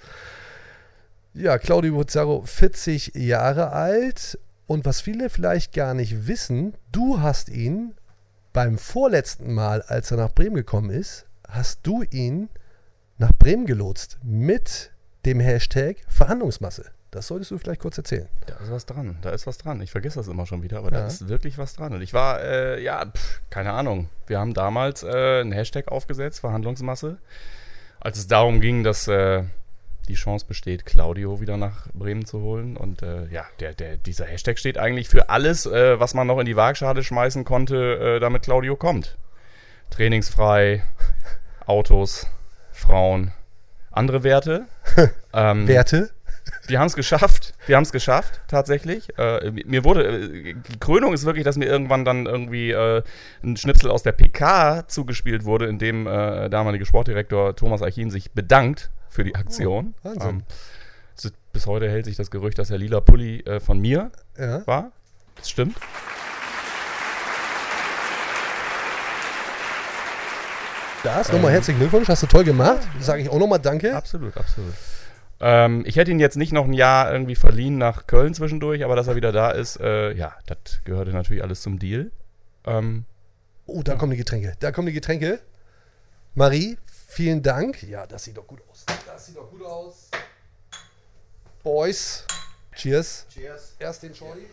Ja, 1.33 1.57
Claudio 1.57 1.98
Pizarro, 2.00 2.44
40 2.44 3.13
Jahre 3.15 3.71
alt. 3.71 4.38
Und 4.65 4.86
was 4.86 5.01
viele 5.01 5.30
vielleicht 5.30 5.74
gar 5.74 5.94
nicht 5.94 6.27
wissen, 6.27 6.74
du 6.92 7.21
hast 7.21 7.50
ihn 7.50 7.94
beim 8.51 8.77
vorletzten 8.77 9.54
Mal, 9.54 9.81
als 9.81 10.12
er 10.12 10.18
nach 10.18 10.33
Bremen 10.33 10.56
gekommen 10.56 10.89
ist, 10.89 11.25
hast 11.48 11.81
du 11.83 12.03
ihn 12.03 12.50
nach 13.18 13.31
Bremen 13.31 13.65
gelotst 13.65 14.18
mit 14.24 14.92
dem 15.25 15.39
Hashtag 15.39 15.98
Verhandlungsmasse. 16.07 16.92
Das 17.12 17.27
solltest 17.27 17.51
du 17.51 17.57
vielleicht 17.57 17.80
kurz 17.80 17.98
erzählen. 17.98 18.27
Da 18.48 18.56
ist 18.57 18.69
was 18.69 18.86
dran, 18.86 19.18
da 19.21 19.30
ist 19.30 19.48
was 19.48 19.57
dran. 19.57 19.81
Ich 19.81 19.92
vergesse 19.92 20.19
das 20.19 20.27
immer 20.27 20.45
schon 20.45 20.62
wieder, 20.62 20.80
aber 20.80 20.92
Ja. 20.92 21.00
da 21.01 21.07
ist 21.07 21.30
wirklich 21.30 21.57
was 21.57 21.74
dran. 21.74 21.94
Und 21.94 22.01
ich 22.01 22.13
war, 22.13 22.42
äh, 22.42 22.81
ja, 22.83 23.06
pff, 23.06 23.42
keine 23.50 23.71
Ahnung. 23.71 24.09
Wir 24.27 24.39
haben 24.39 24.54
damals 24.54 25.04
äh, 25.04 25.39
einen 25.42 25.54
Hashtag 25.54 25.88
aufgesetzt, 25.88 26.42
Verhandlungsmasse, 26.42 27.18
als 28.01 28.18
es 28.18 28.27
darum 28.27 28.59
ging, 28.59 28.83
dass 28.83 29.07
äh, 29.07 29.44
die 30.09 30.15
Chance 30.15 30.45
besteht, 30.48 30.86
Claudio 30.86 31.39
wieder 31.39 31.56
nach 31.57 31.88
Bremen 31.94 32.25
zu 32.25 32.42
holen. 32.42 32.75
Und 32.75 33.01
äh, 33.04 33.27
ja, 33.27 33.45
der, 33.62 33.74
der, 33.74 33.95
dieser 33.98 34.25
Hashtag 34.25 34.60
steht 34.60 34.77
eigentlich 34.77 35.07
für 35.07 35.30
alles, 35.30 35.65
äh, 35.65 36.00
was 36.00 36.13
man 36.13 36.27
noch 36.27 36.39
in 36.39 36.45
die 36.45 36.56
Waagschale 36.57 37.03
schmeißen 37.03 37.45
konnte, 37.45 38.15
äh, 38.18 38.19
damit 38.19 38.44
Claudio 38.44 38.75
kommt. 38.75 39.18
Trainingsfrei, 39.92 40.83
Autos, 41.65 42.27
Frauen, 42.71 43.31
andere 43.92 44.24
Werte. 44.24 44.65
ähm, 45.33 45.68
Werte? 45.68 46.10
Wir 46.67 46.79
haben 46.79 46.88
es 46.88 46.95
geschafft. 46.95 47.53
Wir 47.65 47.75
haben 47.75 47.83
es 47.83 47.91
geschafft, 47.91 48.41
tatsächlich. 48.47 49.17
Äh, 49.17 49.51
mir 49.65 49.83
wurde, 49.83 50.05
äh, 50.07 50.53
die 50.53 50.79
Krönung 50.79 51.13
ist 51.13 51.25
wirklich, 51.25 51.44
dass 51.44 51.57
mir 51.57 51.65
irgendwann 51.65 52.05
dann 52.05 52.25
irgendwie 52.25 52.72
äh, 52.72 53.03
ein 53.43 53.57
Schnipsel 53.57 53.89
aus 53.89 54.03
der 54.03 54.12
PK 54.12 54.88
zugespielt 54.88 55.45
wurde, 55.45 55.67
in 55.67 55.79
dem 55.79 56.07
äh, 56.07 56.50
damalige 56.50 56.86
Sportdirektor 56.86 57.55
Thomas 57.55 57.81
Eichin 57.81 58.10
sich 58.12 58.31
bedankt 58.31 58.89
für 59.10 59.24
die 59.24 59.36
Aktion. 59.36 59.93
Oh, 60.03 60.10
Wahnsinn. 60.10 60.29
Ähm, 60.29 60.43
bis 61.53 61.65
heute 61.65 61.89
hält 61.89 62.05
sich 62.05 62.15
das 62.15 62.29
Gerücht, 62.29 62.60
dass 62.60 62.67
der 62.67 62.77
lila 62.77 63.01
Pulli 63.01 63.39
äh, 63.39 63.60
von 63.60 63.79
mir 63.79 64.12
Ja. 64.38 64.65
war. 64.67 64.91
Das 65.38 65.50
stimmt. 65.50 65.75
Das, 71.03 71.31
nochmal 71.31 71.51
herzlichen 71.51 71.79
Glückwunsch, 71.79 72.07
hast 72.10 72.24
du 72.24 72.27
toll 72.27 72.43
gemacht. 72.43 72.79
Sage 73.00 73.22
ich 73.22 73.29
auch 73.29 73.39
nochmal 73.39 73.60
Danke. 73.60 73.95
Absolut, 73.95 74.36
absolut. 74.36 74.74
Ähm, 75.39 75.84
ich 75.86 75.96
hätte 75.98 76.12
ihn 76.12 76.20
jetzt 76.20 76.38
nicht 76.38 76.51
noch 76.51 76.65
ein 76.65 76.74
Jahr 76.74 77.12
irgendwie 77.12 77.36
verliehen 77.36 77.77
nach 77.77 78.08
Köln 78.08 78.34
zwischendurch, 78.34 78.84
aber 78.84 78.96
dass 78.96 79.08
er 79.08 79.15
wieder 79.15 79.32
da 79.32 79.51
ist, 79.51 79.79
äh, 79.79 80.13
ja, 80.13 80.36
das 80.48 80.82
gehörte 80.84 81.12
natürlich 81.12 81.44
alles 81.44 81.62
zum 81.62 81.79
Deal. 81.79 82.12
Ähm, 82.65 83.06
Oh, 83.70 83.84
da 83.84 83.96
kommen 83.96 84.12
die 84.12 84.17
Getränke. 84.17 84.53
Da 84.62 84.72
kommen 84.72 84.88
die 84.88 84.94
Getränke. 84.94 85.41
Marie, 86.36 86.77
vielen 87.08 87.44
Dank. 87.44 87.84
Ja, 87.84 88.08
das 88.08 88.24
sieht 88.24 88.38
doch 88.38 88.48
gut 88.48 88.62
aus. 88.70 88.86
Das 89.06 89.25
sieht 89.25 89.36
doch 89.36 89.50
gut 89.51 89.62
aus. 89.62 90.10
Boys, 91.63 92.25
cheers. 92.74 93.25
Cheers. 93.29 93.75
Erst 93.77 94.03
den 94.03 94.15
Shorty. 94.15 94.48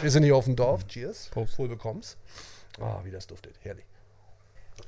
Wir 0.00 0.10
sind 0.10 0.24
hier 0.24 0.34
auf 0.34 0.46
dem 0.46 0.56
Dorf. 0.56 0.84
Cheers. 0.88 1.28
Prost. 1.30 1.56
Wohl 1.56 1.68
bekommst. 1.68 2.18
Ah, 2.80 3.00
wie 3.04 3.12
das 3.12 3.28
duftet. 3.28 3.54
Herrlich. 3.62 3.84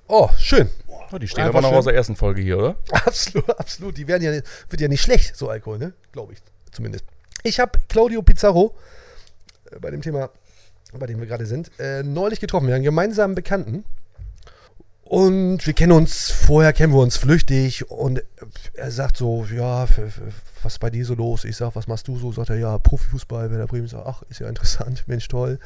Oh, 0.07 0.29
schön. 0.39 0.69
Oh, 1.13 1.19
die 1.19 1.29
stehen 1.29 1.45
Einfach 1.45 1.59
aber 1.61 1.69
noch 1.71 1.77
aus 1.77 1.85
der 1.85 1.95
ersten 1.95 2.17
Folge 2.17 2.43
hier, 2.43 2.59
oder? 2.59 2.77
Absolut, 2.93 3.49
absolut. 3.59 3.97
Die 3.97 4.07
werden 4.09 4.23
ja, 4.23 4.31
nicht- 4.31 4.47
wird 4.69 4.81
ja 4.81 4.89
nicht 4.89 5.03
schlecht, 5.03 5.37
so 5.37 5.49
Alkohol, 5.49 5.79
ne? 5.79 5.93
Glaube 6.13 6.33
ich 6.35 6.39
zumindest. 6.73 7.05
Ich 7.45 7.61
habe 7.61 7.79
Claudio 7.89 8.23
Pizarro 8.23 8.75
äh, 9.71 9.79
bei 9.79 9.91
dem 9.91 10.03
Thema, 10.03 10.31
bei 10.93 11.07
dem 11.07 11.19
wir 11.19 11.27
gerade 11.27 11.47
sind, 11.47 11.71
äh, 11.79 12.03
neulich 12.03 12.41
getroffen. 12.41 12.67
Wir 12.67 12.75
haben 12.75 12.79
einen 12.79 12.85
gemeinsamen 12.85 13.35
Bekannten. 13.35 13.85
Und 15.03 15.67
wir 15.67 15.73
kennen 15.73 15.93
uns, 15.93 16.31
vorher 16.31 16.75
kennen 16.75 16.93
wir 16.93 17.01
uns 17.01 17.17
flüchtig. 17.17 17.91
Und 17.91 18.23
er 18.75 18.91
sagt 18.91 19.17
so, 19.17 19.47
ja, 19.47 19.87
was 20.63 20.75
ist 20.75 20.79
bei 20.81 20.91
dir 20.91 21.07
so 21.07 21.15
los? 21.15 21.45
Ich 21.47 21.57
sag, 21.57 21.75
was 21.75 21.87
machst 21.87 22.09
du 22.09 22.19
so? 22.19 22.31
Sagt 22.33 22.51
er, 22.51 22.57
ja, 22.59 22.77
Profifußball, 22.77 23.51
Werder 23.51 23.67
Bremen. 23.67 23.87
Ich 23.87 23.93
sag, 23.93 24.05
ach, 24.05 24.23
ist 24.29 24.41
ja 24.41 24.49
interessant, 24.51 25.05
Mensch, 25.07 25.27
toll. 25.29 25.59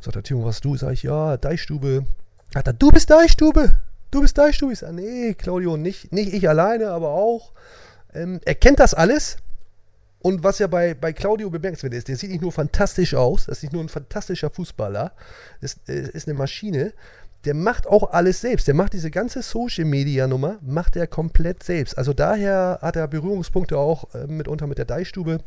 Sagt 0.00 0.16
er, 0.16 0.22
Timo, 0.22 0.44
was 0.44 0.60
du? 0.60 0.76
Sag 0.76 0.92
ich, 0.92 1.02
ja, 1.04 1.38
Deichstube. 1.38 2.04
Sagt 2.52 2.68
er, 2.68 2.72
du 2.72 2.90
bist 2.90 3.10
Deichstube? 3.10 3.76
du 4.10 4.22
bist 4.22 4.36
Deichstube. 4.38 4.72
Ich 4.72 4.80
sage, 4.80 4.94
nee, 4.94 5.34
Claudio, 5.34 5.76
nicht, 5.76 6.12
nicht 6.12 6.32
ich 6.32 6.48
alleine, 6.48 6.88
aber 6.88 7.10
auch. 7.10 7.52
Ähm, 8.14 8.40
er 8.44 8.54
kennt 8.54 8.80
das 8.80 8.94
alles. 8.94 9.36
Und 10.20 10.42
was 10.42 10.58
ja 10.58 10.66
bei, 10.66 10.94
bei 10.94 11.12
Claudio 11.12 11.50
bemerkenswert 11.50 11.94
ist, 11.94 12.08
der 12.08 12.16
sieht 12.16 12.30
nicht 12.30 12.42
nur 12.42 12.50
fantastisch 12.50 13.14
aus, 13.14 13.46
das 13.46 13.58
ist 13.58 13.62
nicht 13.64 13.72
nur 13.72 13.82
ein 13.82 13.88
fantastischer 13.88 14.50
Fußballer, 14.50 15.12
das 15.60 15.76
ist, 15.86 15.88
ist 15.88 16.28
eine 16.28 16.36
Maschine, 16.36 16.94
der 17.44 17.54
macht 17.54 17.86
auch 17.86 18.10
alles 18.10 18.40
selbst. 18.40 18.66
Der 18.66 18.74
macht 18.74 18.92
diese 18.92 19.12
ganze 19.12 19.42
Social-Media-Nummer, 19.42 20.58
macht 20.62 20.96
er 20.96 21.06
komplett 21.06 21.62
selbst. 21.62 21.96
Also 21.96 22.12
daher 22.12 22.80
hat 22.82 22.96
er 22.96 23.06
Berührungspunkte 23.06 23.78
auch 23.78 24.12
äh, 24.14 24.26
mitunter 24.26 24.66
mit 24.66 24.78
der 24.78 24.84
Deichstube, 24.84 25.38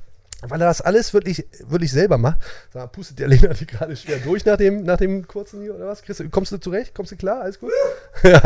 weil 0.47 0.61
er 0.61 0.67
das 0.67 0.81
alles 0.81 1.13
wirklich, 1.13 1.45
wirklich 1.67 1.91
selber 1.91 2.17
macht. 2.17 2.37
Sag 2.73 2.81
mal, 2.83 2.87
pustet 2.87 3.19
der 3.19 3.27
Lena 3.27 3.53
die 3.53 3.65
gerade 3.65 3.95
schwer 3.95 4.17
durch 4.19 4.45
nach 4.45 4.57
dem, 4.57 4.83
nach 4.83 4.97
dem 4.97 5.27
kurzen 5.27 5.61
hier 5.61 5.75
oder 5.75 5.87
was? 5.87 6.01
Chris, 6.01 6.23
kommst 6.31 6.51
du 6.51 6.57
zurecht? 6.57 6.95
Kommst 6.95 7.11
du 7.11 7.15
klar? 7.17 7.41
Alles 7.41 7.59
gut? 7.59 7.71
ja. 8.23 8.41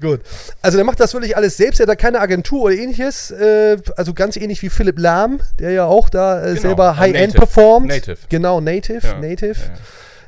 Gut. 0.00 0.20
Also 0.60 0.76
der 0.76 0.84
macht 0.84 1.00
das 1.00 1.14
wirklich 1.14 1.36
alles 1.38 1.56
selbst, 1.56 1.80
er 1.80 1.84
hat 1.84 1.88
da 1.88 1.96
keine 1.96 2.20
Agentur 2.20 2.64
oder 2.64 2.74
ähnliches. 2.74 3.30
Äh, 3.30 3.78
also 3.96 4.12
ganz 4.12 4.36
ähnlich 4.36 4.60
wie 4.62 4.68
Philipp 4.68 4.98
Lahm, 4.98 5.40
der 5.58 5.70
ja 5.70 5.86
auch 5.86 6.10
da 6.10 6.42
äh, 6.42 6.48
Genau, 6.50 6.60
selber 6.60 6.96
High-End 6.98 7.34
performt. 7.34 7.86
Native. 7.88 8.18
Genau, 8.28 8.60
Native, 8.60 9.06
Ja, 9.06 9.18
Native. 9.18 9.58
ja. 9.58 9.74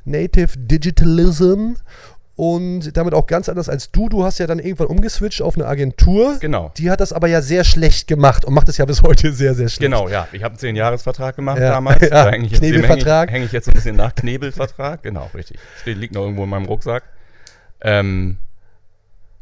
Native 0.06 0.56
Digitalism. 0.56 1.74
Und 2.38 2.96
damit 2.96 3.14
auch 3.14 3.26
ganz 3.26 3.48
anders 3.48 3.68
als 3.68 3.90
du. 3.90 4.08
Du 4.08 4.22
hast 4.22 4.38
ja 4.38 4.46
dann 4.46 4.60
irgendwann 4.60 4.86
umgeswitcht 4.86 5.42
auf 5.42 5.56
eine 5.56 5.66
Agentur. 5.66 6.36
Genau. 6.38 6.70
Die 6.76 6.88
hat 6.88 7.00
das 7.00 7.12
aber 7.12 7.26
ja 7.26 7.42
sehr 7.42 7.64
schlecht 7.64 8.06
gemacht 8.06 8.44
und 8.44 8.54
macht 8.54 8.68
es 8.68 8.76
ja 8.78 8.84
bis 8.84 9.02
heute 9.02 9.32
sehr, 9.32 9.56
sehr 9.56 9.68
schlecht. 9.68 9.90
Genau, 9.90 10.08
ja. 10.08 10.28
Ich 10.30 10.44
habe 10.44 10.54
einen 10.56 10.76
10-Jahres-Vertrag 10.76 11.34
gemacht 11.34 11.58
Ja, 11.58 11.70
damals. 11.70 12.00
ja, 12.02 12.08
Da 12.26 12.30
dem 12.30 12.48
Knebelvertrag. 12.48 13.32
Hänge 13.32 13.38
ich, 13.38 13.40
häng 13.40 13.42
ich 13.46 13.50
jetzt 13.52 13.66
ein 13.66 13.74
bisschen 13.74 13.96
nach. 13.96 14.14
Knebelvertrag, 14.14 15.02
genau, 15.02 15.28
richtig. 15.34 15.58
Steht, 15.80 15.98
liegt 15.98 16.14
noch 16.14 16.22
irgendwo 16.22 16.44
in 16.44 16.50
meinem 16.50 16.66
Rucksack. 16.66 17.02
Ähm, 17.80 18.38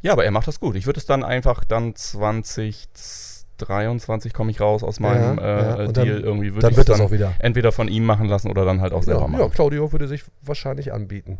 ja, 0.00 0.12
aber 0.12 0.24
er 0.24 0.30
macht 0.30 0.48
das 0.48 0.58
gut. 0.58 0.74
Ich 0.74 0.86
würde 0.86 0.98
es 0.98 1.04
dann 1.04 1.22
einfach 1.22 1.64
dann 1.64 1.94
2023 1.94 4.32
komme 4.32 4.50
ich 4.50 4.62
raus 4.62 4.82
aus 4.82 5.00
meinem 5.00 5.36
Ja, 5.38 5.44
ja, 5.44 5.74
äh, 5.84 5.92
dann- 5.92 6.06
Deal. 6.06 6.20
Irgendwie 6.20 6.52
würde 6.54 6.62
dann 6.62 6.70
ich 6.70 6.78
wird 6.78 6.88
es 6.88 6.96
das 6.96 7.06
auch 7.06 7.10
wieder. 7.12 7.34
entweder 7.40 7.72
von 7.72 7.88
ihm 7.88 8.06
machen 8.06 8.26
lassen 8.28 8.50
oder 8.50 8.64
dann 8.64 8.80
halt 8.80 8.94
auch 8.94 9.02
selber 9.02 9.20
Ja, 9.20 9.26
machen. 9.28 9.42
ja, 9.42 9.48
Claudio 9.50 9.92
würde 9.92 10.08
sich 10.08 10.24
wahrscheinlich 10.40 10.94
anbieten. 10.94 11.38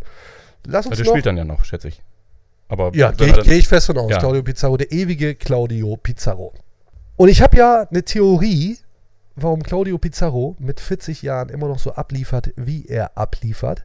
Lass 0.67 0.87
uns 0.87 0.93
Also 0.93 1.03
der 1.03 1.07
noch. 1.07 1.13
spielt 1.17 1.27
dann 1.27 1.37
ja 1.37 1.45
noch, 1.45 1.65
schätze 1.65 1.89
ich. 1.89 2.03
Aber 2.69 2.91
ja, 2.95 3.13
gehe 3.13 3.29
ich, 3.29 3.45
geh 3.45 3.55
ich 3.55 3.69
fest 3.69 3.87
von 3.87 3.99
aus. 3.99 4.11
Ja. 4.11 4.19
Claudio 4.19 4.43
Pizarro, 4.43 4.77
der 4.77 4.91
ewige 4.93 5.35
Claudio 5.35 5.97
Pizarro. 5.97 6.53
Und 7.17 7.29
ich 7.29 7.41
habe 7.41 7.57
ja 7.57 7.87
eine 7.89 8.03
Theorie, 8.03 8.79
warum 9.37 9.63
Claudio 9.63 9.99
Pizarro 9.99 10.57
mit 10.59 10.81
40 10.81 11.23
Jahren 11.23 11.49
immer 11.49 11.69
noch 11.69 11.79
so 11.79 11.93
abliefert, 11.93 12.53
wie 12.57 12.87
er 12.87 13.17
abliefert. 13.17 13.85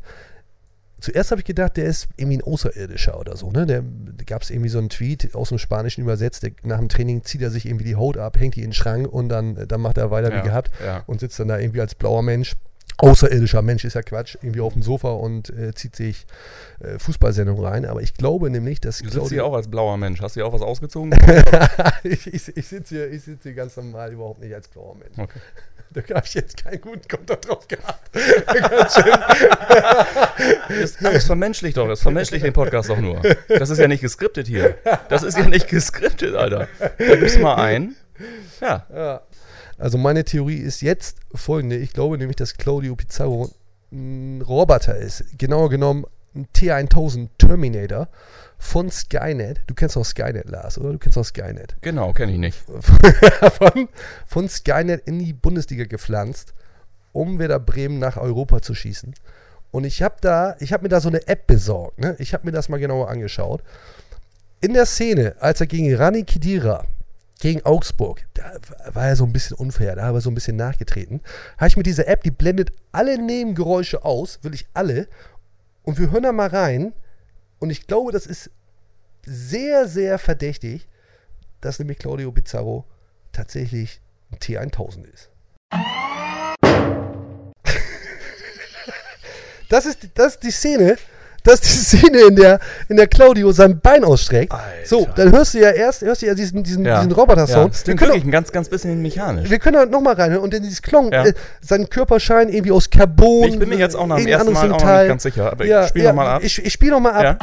Zuerst 1.00 1.32
habe 1.32 1.42
ich 1.42 1.46
gedacht, 1.46 1.78
der 1.78 1.86
ist 1.86 2.10
irgendwie 2.16 2.38
ein 2.38 2.44
Außerirdischer 2.44 3.20
oder 3.20 3.36
so. 3.36 3.50
Ne? 3.52 3.66
Da 3.66 3.82
gab 4.26 4.44
es 4.44 4.52
irgendwie 4.52 4.70
so 4.70 4.78
einen 4.78 4.90
Tweet 4.90 5.34
aus 5.34 5.50
dem 5.50 5.58
Spanischen 5.58 6.02
übersetzt. 6.02 6.44
Der, 6.44 6.52
nach 6.64 6.78
dem 6.78 6.90
Training 6.90 7.24
zieht 7.24 7.42
er 7.42 7.50
sich 7.50 7.66
irgendwie 7.66 7.86
die 7.86 7.96
Haut 7.96 8.18
ab, 8.18 8.40
hängt 8.40 8.56
die 8.56 8.62
in 8.62 8.68
den 8.68 8.74
Schrank 8.74 9.08
und 9.12 9.30
dann, 9.30 9.68
dann 9.68 9.82
macht 9.82 9.98
er 9.98 10.12
weiter 10.12 10.32
Ja, 10.32 10.38
wie 10.44 10.48
gehabt 10.48 10.70
ja. 10.84 11.04
und 11.08 11.20
sitzt 11.20 11.40
dann 11.40 11.48
da 11.48 11.58
irgendwie 11.58 11.82
als 11.82 11.96
blauer 11.96 12.22
Mensch. 12.22 12.56
Außerirdischer 13.02 13.64
Mensch 13.64 13.84
ist 13.84 13.96
ja 13.96 14.04
Quatsch, 14.04 14.38
irgendwie 14.42 14.62
auf 14.62 14.74
dem 14.74 14.84
Sofa 14.84 15.10
und 15.10 15.50
äh, 15.50 15.74
zieht 15.74 15.96
sich 15.96 16.28
äh, 16.80 17.00
Fußballsendungen 17.00 17.64
rein. 17.66 17.86
Aber 17.86 18.02
ich 18.02 18.14
glaube 18.14 18.52
nämlich, 18.52 18.80
dass 18.80 19.00
Du 19.00 19.10
sitzt 19.10 19.30
hier 19.30 19.44
auch 19.44 19.56
als 19.56 19.70
blauer 19.70 19.98
Mensch. 19.98 20.22
Hast 20.22 20.36
du 20.36 20.42
hier 20.42 20.46
auch 20.46 20.54
was 20.54 20.62
ausgezogen? 20.62 21.12
ich 22.04 22.32
ich, 22.32 22.56
ich 22.56 22.68
sitze 22.68 22.96
hier, 22.96 23.12
ich 23.12 23.24
sitz 23.24 23.42
hier 23.42 23.54
ganz 23.54 23.76
normal 23.76 24.14
überhaupt 24.14 24.40
nicht 24.42 24.54
als 24.54 24.68
blauer 24.68 24.96
Mensch. 24.96 25.18
Okay. 25.18 25.40
Da 25.94 26.02
habe 26.16 26.26
ich 26.26 26.36
jetzt 26.36 26.64
keinen 26.64 26.80
guten 26.80 27.06
Konter 27.06 27.36
drauf 27.36 27.68
gehabt. 27.68 28.14
Ganz 28.14 28.94
schön. 28.94 29.14
Das, 30.80 30.96
das 30.96 31.26
vermenschlicht 31.26 31.76
doch, 31.76 31.86
das 31.86 32.02
vermenschlicht 32.02 32.46
den 32.46 32.54
Podcast 32.54 32.90
doch 32.90 32.98
nur. 32.98 33.22
Das 33.50 33.70
ist 33.70 33.78
ja 33.78 33.90
nicht 33.90 34.00
geskriptet 34.00 34.48
hier. 34.48 34.78
Das 35.10 35.22
ist 35.22 35.38
ja 35.38 35.50
nicht 35.50 35.68
geskriptet, 35.68 36.34
Alter. 36.34 36.70
Da 36.80 37.16
gibst 37.18 37.36
du 37.36 37.42
mal 37.42 37.56
ein. 37.56 37.96
Ja. 38.62 38.86
Ja. 38.94 39.22
Also 39.82 39.98
meine 39.98 40.24
Theorie 40.24 40.58
ist 40.58 40.82
jetzt 40.82 41.18
folgende. 41.34 41.76
Ich 41.76 41.92
glaube 41.92 42.18
nämlich, 42.18 42.36
dass 42.36 42.58
Claudio 42.58 42.96
Pizarro 42.96 43.50
ein 43.92 44.42
Roboter 44.42 44.96
ist. 44.96 45.38
Genauer 45.40 45.72
genommen 45.72 46.06
ein 46.36 46.48
T1000 46.56 47.30
Terminator 47.40 48.08
von 48.60 48.92
Skynet. 48.92 49.62
Du 49.66 49.74
kennst 49.74 49.98
auch 49.98 50.06
Skynet, 50.06 50.48
Lars, 50.50 50.78
oder? 50.78 50.92
Du 50.92 51.00
kennst 51.00 51.18
auch 51.18 51.26
Skynet. 51.26 51.76
Genau, 51.82 52.14
kenne 52.14 52.32
ich 52.32 52.38
nicht. 52.38 52.58
von, 53.58 53.90
von 54.28 54.48
Skynet 54.48 55.02
in 55.08 55.18
die 55.18 55.34
Bundesliga 55.34 55.86
gepflanzt, 55.86 56.54
um 57.12 57.40
Werder 57.40 57.60
Bremen 57.60 57.98
nach 57.98 58.18
Europa 58.18 58.62
zu 58.62 58.76
schießen. 58.76 59.16
Und 59.72 59.86
ich 59.86 60.04
habe 60.04 60.16
da, 60.22 60.56
ich 60.60 60.74
habe 60.74 60.84
mir 60.84 60.90
da 60.90 61.02
so 61.02 61.10
eine 61.10 61.28
App 61.28 61.48
besorgt. 61.48 62.00
Ne? 62.00 62.16
Ich 62.20 62.36
habe 62.36 62.46
mir 62.46 62.52
das 62.52 62.70
mal 62.70 62.80
genauer 62.80 63.10
angeschaut. 63.10 63.64
In 64.62 64.76
der 64.76 64.86
Szene, 64.86 65.36
als 65.40 65.60
er 65.60 65.66
gegen 65.66 65.94
Rani 65.96 66.24
Kidira 66.24 66.86
gegen 67.42 67.66
Augsburg, 67.66 68.26
da 68.36 68.54
war 68.94 69.08
er 69.08 69.16
so 69.16 69.26
ein 69.26 69.34
bisschen 69.34 69.58
unfair, 69.58 69.96
da 69.96 70.04
habe 70.04 70.20
er 70.20 70.22
so 70.22 70.30
ein 70.30 70.36
bisschen 70.36 70.56
nachgetreten. 70.56 71.22
Habe 71.58 71.68
ich 71.68 71.76
mit 71.76 71.88
dieser 71.88 72.08
App, 72.08 72.24
die 72.24 72.32
blendet 72.32 72.72
alle 72.92 73.18
Nebengeräusche 73.18 74.06
aus, 74.06 74.40
will 74.44 74.54
ich 74.54 74.68
alle. 74.76 75.08
Und 75.82 76.00
wir 76.00 76.12
hören 76.12 76.24
da 76.24 76.32
mal 76.32 76.50
rein. 76.50 76.94
Und 77.60 77.72
ich 77.72 77.88
glaube, 77.88 78.12
das 78.12 78.28
ist 78.28 78.52
sehr, 79.26 79.88
sehr 79.88 80.20
verdächtig, 80.20 80.88
dass 81.62 81.80
nämlich 81.80 81.98
Claudio 81.98 82.32
Pizarro 82.32 82.86
tatsächlich 83.32 84.02
ein 84.32 84.38
T1000 84.38 85.06
ist. 85.12 85.30
Das 89.70 89.86
ist, 89.86 90.10
das 90.16 90.34
ist 90.34 90.44
die 90.44 90.52
Szene, 90.52 90.98
das 91.44 91.62
ist 91.62 91.94
die 91.94 91.98
Szene, 91.98 92.20
in 92.28 92.36
der, 92.36 92.60
in 92.90 92.98
der 92.98 93.08
Claudio 93.08 93.52
sein 93.52 93.80
Bein 93.80 94.04
ausstreckt. 94.04 94.52
Alter. 94.52 94.66
So, 94.86 95.08
dann 95.16 95.32
hörst 95.32 95.54
du 95.54 95.60
ja 95.60 95.70
erst, 95.72 96.02
hörst 96.02 96.22
du 96.22 96.26
ja 96.28 96.34
diesen, 96.34 96.64
diesen, 96.64 96.86
Ja. 96.86 96.98
diesen 96.98 97.12
Ja, 97.12 97.16
Roboter-Sound. 97.18 97.74
das 97.74 97.88
wir, 97.88 97.96
können 97.96 98.10
wirklich 98.12 98.24
auch, 98.24 98.28
ein 98.28 98.32
ganz, 98.32 98.52
ganz 98.52 98.70
bisschen 98.70 99.02
mechanisch. 99.02 99.50
wir 99.50 99.60
können 99.60 99.76
da 99.76 99.86
nochmal 99.86 100.14
reinhören 100.16 100.44
und 100.44 100.54
dann 100.54 100.62
dieses 100.62 100.82
Klong, 100.82 101.12
Ja. 101.12 101.26
äh, 101.26 101.34
sein 101.62 101.90
Körperschein 101.90 102.50
irgendwie 102.50 102.72
aus 102.72 102.90
Carbon. 102.90 103.46
Ich 103.50 103.60
bin 103.60 103.70
mir 103.70 103.78
jetzt 103.78 103.96
auch 103.96 104.08
nach 104.08 104.18
dem 104.18 104.28
ersten 104.28 104.54
Mal 104.54 104.72
auch 104.72 104.84
nicht 104.84 105.08
ganz 105.08 105.24
sicher, 105.24 105.52
aber 105.52 105.66
ja, 105.66 105.84
ich 105.84 105.90
spiele 105.90 106.06
ja, 106.06 106.12
nochmal 106.12 106.28
ab. 106.28 106.42
Ich, 106.44 106.64
ich 106.64 106.74
spiele 106.74 106.92
nochmal 106.92 107.26
ab. 107.26 107.40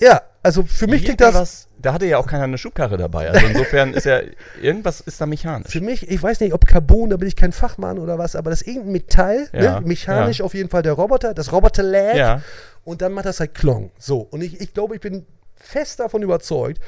Ja. 0.00 0.22
Also 0.44 0.62
für 0.62 0.86
mich 0.86 1.04
klingt 1.04 1.22
das. 1.22 1.68
da 1.80 1.94
hatte 1.94 2.04
ja 2.04 2.18
auch 2.18 2.26
keiner 2.26 2.44
eine 2.44 2.58
Schubkarre 2.58 2.98
dabei. 2.98 3.30
Also 3.30 3.46
insofern 3.46 3.94
ist 3.94 4.04
ja, 4.04 4.20
irgendwas 4.60 5.00
ist 5.00 5.18
da 5.18 5.24
mechanisch. 5.24 5.72
Für 5.72 5.80
mich, 5.80 6.08
ich 6.08 6.22
weiß 6.22 6.40
nicht, 6.40 6.52
ob 6.52 6.66
Carbon, 6.66 7.08
da 7.08 7.16
bin 7.16 7.26
ich 7.26 7.34
kein 7.34 7.52
Fachmann 7.52 7.98
oder 7.98 8.18
was, 8.18 8.36
aber 8.36 8.50
das 8.50 8.60
ist 8.60 8.68
irgendein 8.68 8.92
Metall, 8.92 9.48
Ja, 9.54 9.80
ne? 9.80 9.86
mechanisch 9.86 10.40
ja. 10.40 10.44
auf 10.44 10.52
jeden 10.52 10.68
Fall 10.68 10.82
der 10.82 10.92
Roboter, 10.92 11.32
das 11.32 11.50
Roboter-Lag. 11.50 12.14
Ja. 12.14 12.42
Und 12.84 13.00
dann 13.00 13.12
macht 13.12 13.24
das 13.24 13.40
halt 13.40 13.54
Klong. 13.54 13.90
So, 13.98 14.18
und 14.20 14.42
ich, 14.42 14.60
ich 14.60 14.74
glaube, 14.74 14.94
ich 14.96 15.00
bin 15.00 15.24
fest 15.54 16.00
davon 16.00 16.22
überzeugt, 16.22 16.78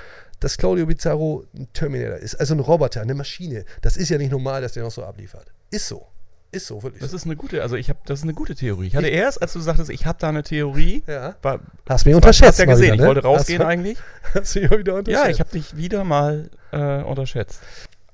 dass 0.41 0.59
Claudio 0.59 0.85
Pizarro 0.87 1.45
ein 1.55 1.67
Terminator 1.73 2.19
ist. 2.19 2.35
Also 2.35 2.55
ein 2.55 2.61
Roboter, 2.61 3.01
eine 3.01 3.15
Maschine. 3.15 3.65
Das 3.81 3.97
ist 3.97 4.11
ja 4.11 4.19
nicht 4.19 4.33
normal, 4.33 4.61
dass 4.61 4.73
der 4.73 4.83
noch 4.83 4.91
so 4.91 5.03
abliefert. 5.03 5.47
Ist 5.71 5.89
so. 5.89 6.07
Ist 6.53 6.67
so, 6.69 6.83
wirklich. 6.83 7.01
Das 7.03 7.11
so. 7.11 7.17
ist 7.17 7.25
eine 7.25 7.37
gute, 7.37 7.63
also 7.63 7.77
ich 7.77 7.89
habe, 7.89 7.99
das 8.07 8.21
ist 8.21 8.23
eine 8.23 8.35
gute 8.35 8.55
Theorie. 8.55 8.87
Ich 8.87 8.97
hatte 8.97 9.09
erst, 9.09 9.43
als 9.43 9.53
du 9.53 9.61
sagtest, 9.61 9.91
ich 9.91 10.07
habe 10.07 10.19
da 10.21 10.29
eine 10.29 10.43
Theorie, 10.43 11.03
Ja. 11.07 11.35
war, 11.43 11.61
Hast 11.89 12.07
mich 12.07 12.15
hast 12.15 12.17
unterschätzt. 12.17 12.59
ja 12.59 12.67
mal 12.67 12.73
gesehen, 12.73 12.85
wieder, 12.87 12.95
ich 12.95 13.01
ne? 13.01 13.07
wollte 13.09 13.23
rausgehen 13.23 13.61
hast, 13.61 13.67
eigentlich. 13.69 13.99
Hast 14.35 14.55
du 14.55 14.61
mich 14.61 14.71
mal 14.71 14.79
wieder 14.79 14.95
unterschätzt. 14.95 15.25
Ja, 15.25 15.31
ich 15.31 15.41
habe 15.41 15.51
dich 15.51 15.77
wieder 15.77 16.05
mal 16.05 16.51
äh, 16.73 17.03
unterschätzt. 17.03 17.61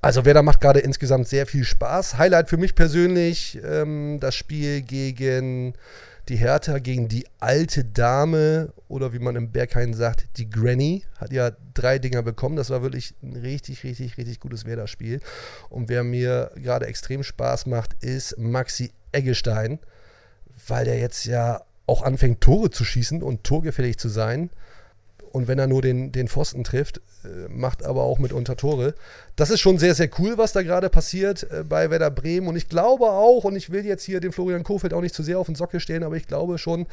Also 0.01 0.25
Werder 0.25 0.41
macht 0.43 0.59
gerade 0.59 0.79
insgesamt 0.79 1.27
sehr 1.27 1.45
viel 1.47 1.63
Spaß. 1.63 2.17
Highlight 2.17 2.49
für 2.49 2.57
mich 2.57 2.75
persönlich 2.75 3.59
ähm, 3.63 4.17
das 4.19 4.35
Spiel 4.35 4.81
gegen 4.81 5.73
die 6.29 6.37
Hertha, 6.37 6.79
gegen 6.79 7.07
die 7.07 7.25
alte 7.39 7.83
Dame 7.83 8.73
oder 8.87 9.13
wie 9.13 9.19
man 9.19 9.35
im 9.35 9.51
Berghain 9.51 9.93
sagt, 9.93 10.37
die 10.37 10.49
Granny. 10.49 11.03
Hat 11.17 11.33
ja 11.33 11.51
drei 11.73 11.99
Dinger 11.99 12.21
bekommen. 12.23 12.55
Das 12.55 12.69
war 12.69 12.81
wirklich 12.81 13.13
ein 13.21 13.35
richtig, 13.35 13.83
richtig, 13.83 14.17
richtig 14.17 14.39
gutes 14.39 14.65
Werder-Spiel. 14.65 15.19
Und 15.69 15.89
wer 15.89 16.03
mir 16.03 16.51
gerade 16.55 16.87
extrem 16.87 17.23
Spaß 17.23 17.65
macht, 17.65 17.93
ist 18.01 18.37
Maxi 18.37 18.91
Eggestein, 19.11 19.79
weil 20.67 20.85
der 20.85 20.99
jetzt 20.99 21.25
ja 21.25 21.61
auch 21.85 22.03
anfängt, 22.03 22.41
Tore 22.41 22.69
zu 22.69 22.85
schießen 22.85 23.21
und 23.21 23.43
torgefällig 23.43 23.97
zu 23.97 24.07
sein. 24.07 24.49
Und 25.33 25.47
wenn 25.47 25.57
er 25.57 25.65
nur 25.65 25.81
den, 25.81 26.11
den 26.11 26.27
Pfosten 26.27 26.63
trifft, 26.63 27.01
äh, 27.25 27.49
macht 27.49 27.83
aber 27.83 28.03
auch 28.03 28.19
mitunter 28.19 28.55
Tore. 28.55 28.93
Das 29.35 29.49
ist 29.49 29.61
schon 29.61 29.79
sehr, 29.79 29.95
sehr 29.95 30.07
cool, 30.19 30.37
was 30.37 30.53
da 30.53 30.61
gerade 30.61 30.91
passiert 30.91 31.49
äh, 31.49 31.63
bei 31.63 31.89
Werder 31.89 32.11
Bremen. 32.11 32.47
Und 32.47 32.55
ich 32.55 32.69
glaube 32.69 33.05
auch, 33.05 33.43
und 33.43 33.55
ich 33.55 33.71
will 33.71 33.83
jetzt 33.83 34.03
hier 34.03 34.19
den 34.19 34.31
Florian 34.31 34.61
Kofeld 34.63 34.93
auch 34.93 35.01
nicht 35.01 35.15
zu 35.15 35.23
sehr 35.23 35.39
auf 35.39 35.47
den 35.47 35.55
Sockel 35.55 35.79
stellen, 35.79 36.03
aber 36.03 36.17
ich 36.17 36.27
glaube 36.27 36.59
schon, 36.59 36.85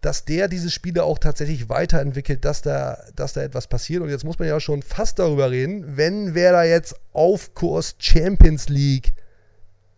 dass 0.00 0.24
der 0.24 0.46
diese 0.46 0.70
Spiele 0.70 1.02
auch 1.02 1.18
tatsächlich 1.18 1.68
weiterentwickelt, 1.68 2.44
dass 2.44 2.62
da, 2.62 3.02
dass 3.16 3.32
da 3.32 3.42
etwas 3.42 3.66
passiert. 3.66 4.00
Und 4.00 4.10
jetzt 4.10 4.24
muss 4.24 4.38
man 4.38 4.46
ja 4.46 4.60
schon 4.60 4.82
fast 4.82 5.18
darüber 5.18 5.50
reden, 5.50 5.96
wenn 5.96 6.36
Werder 6.36 6.62
jetzt 6.62 6.94
auf 7.12 7.52
Kurs 7.54 7.96
Champions 7.98 8.68
League 8.68 9.12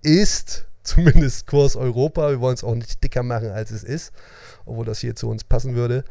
ist, 0.01 0.65
zumindest 0.85 1.47
Kurs 1.47 1.77
Europa, 1.77 2.31
wir 2.31 2.41
wollen 2.41 2.55
es 2.55 2.65
auch 2.65 2.75
nicht 2.75 3.05
dicker 3.05 3.23
machen, 3.23 3.51
als 3.51 3.71
es 3.73 3.85
ist, 3.85 4.13
obwohl 4.65 4.87
das 4.87 5.01
hier 5.01 5.15
zu 5.15 5.29
uns 5.29 5.45
passen 5.45 5.75
würde 5.75 6.03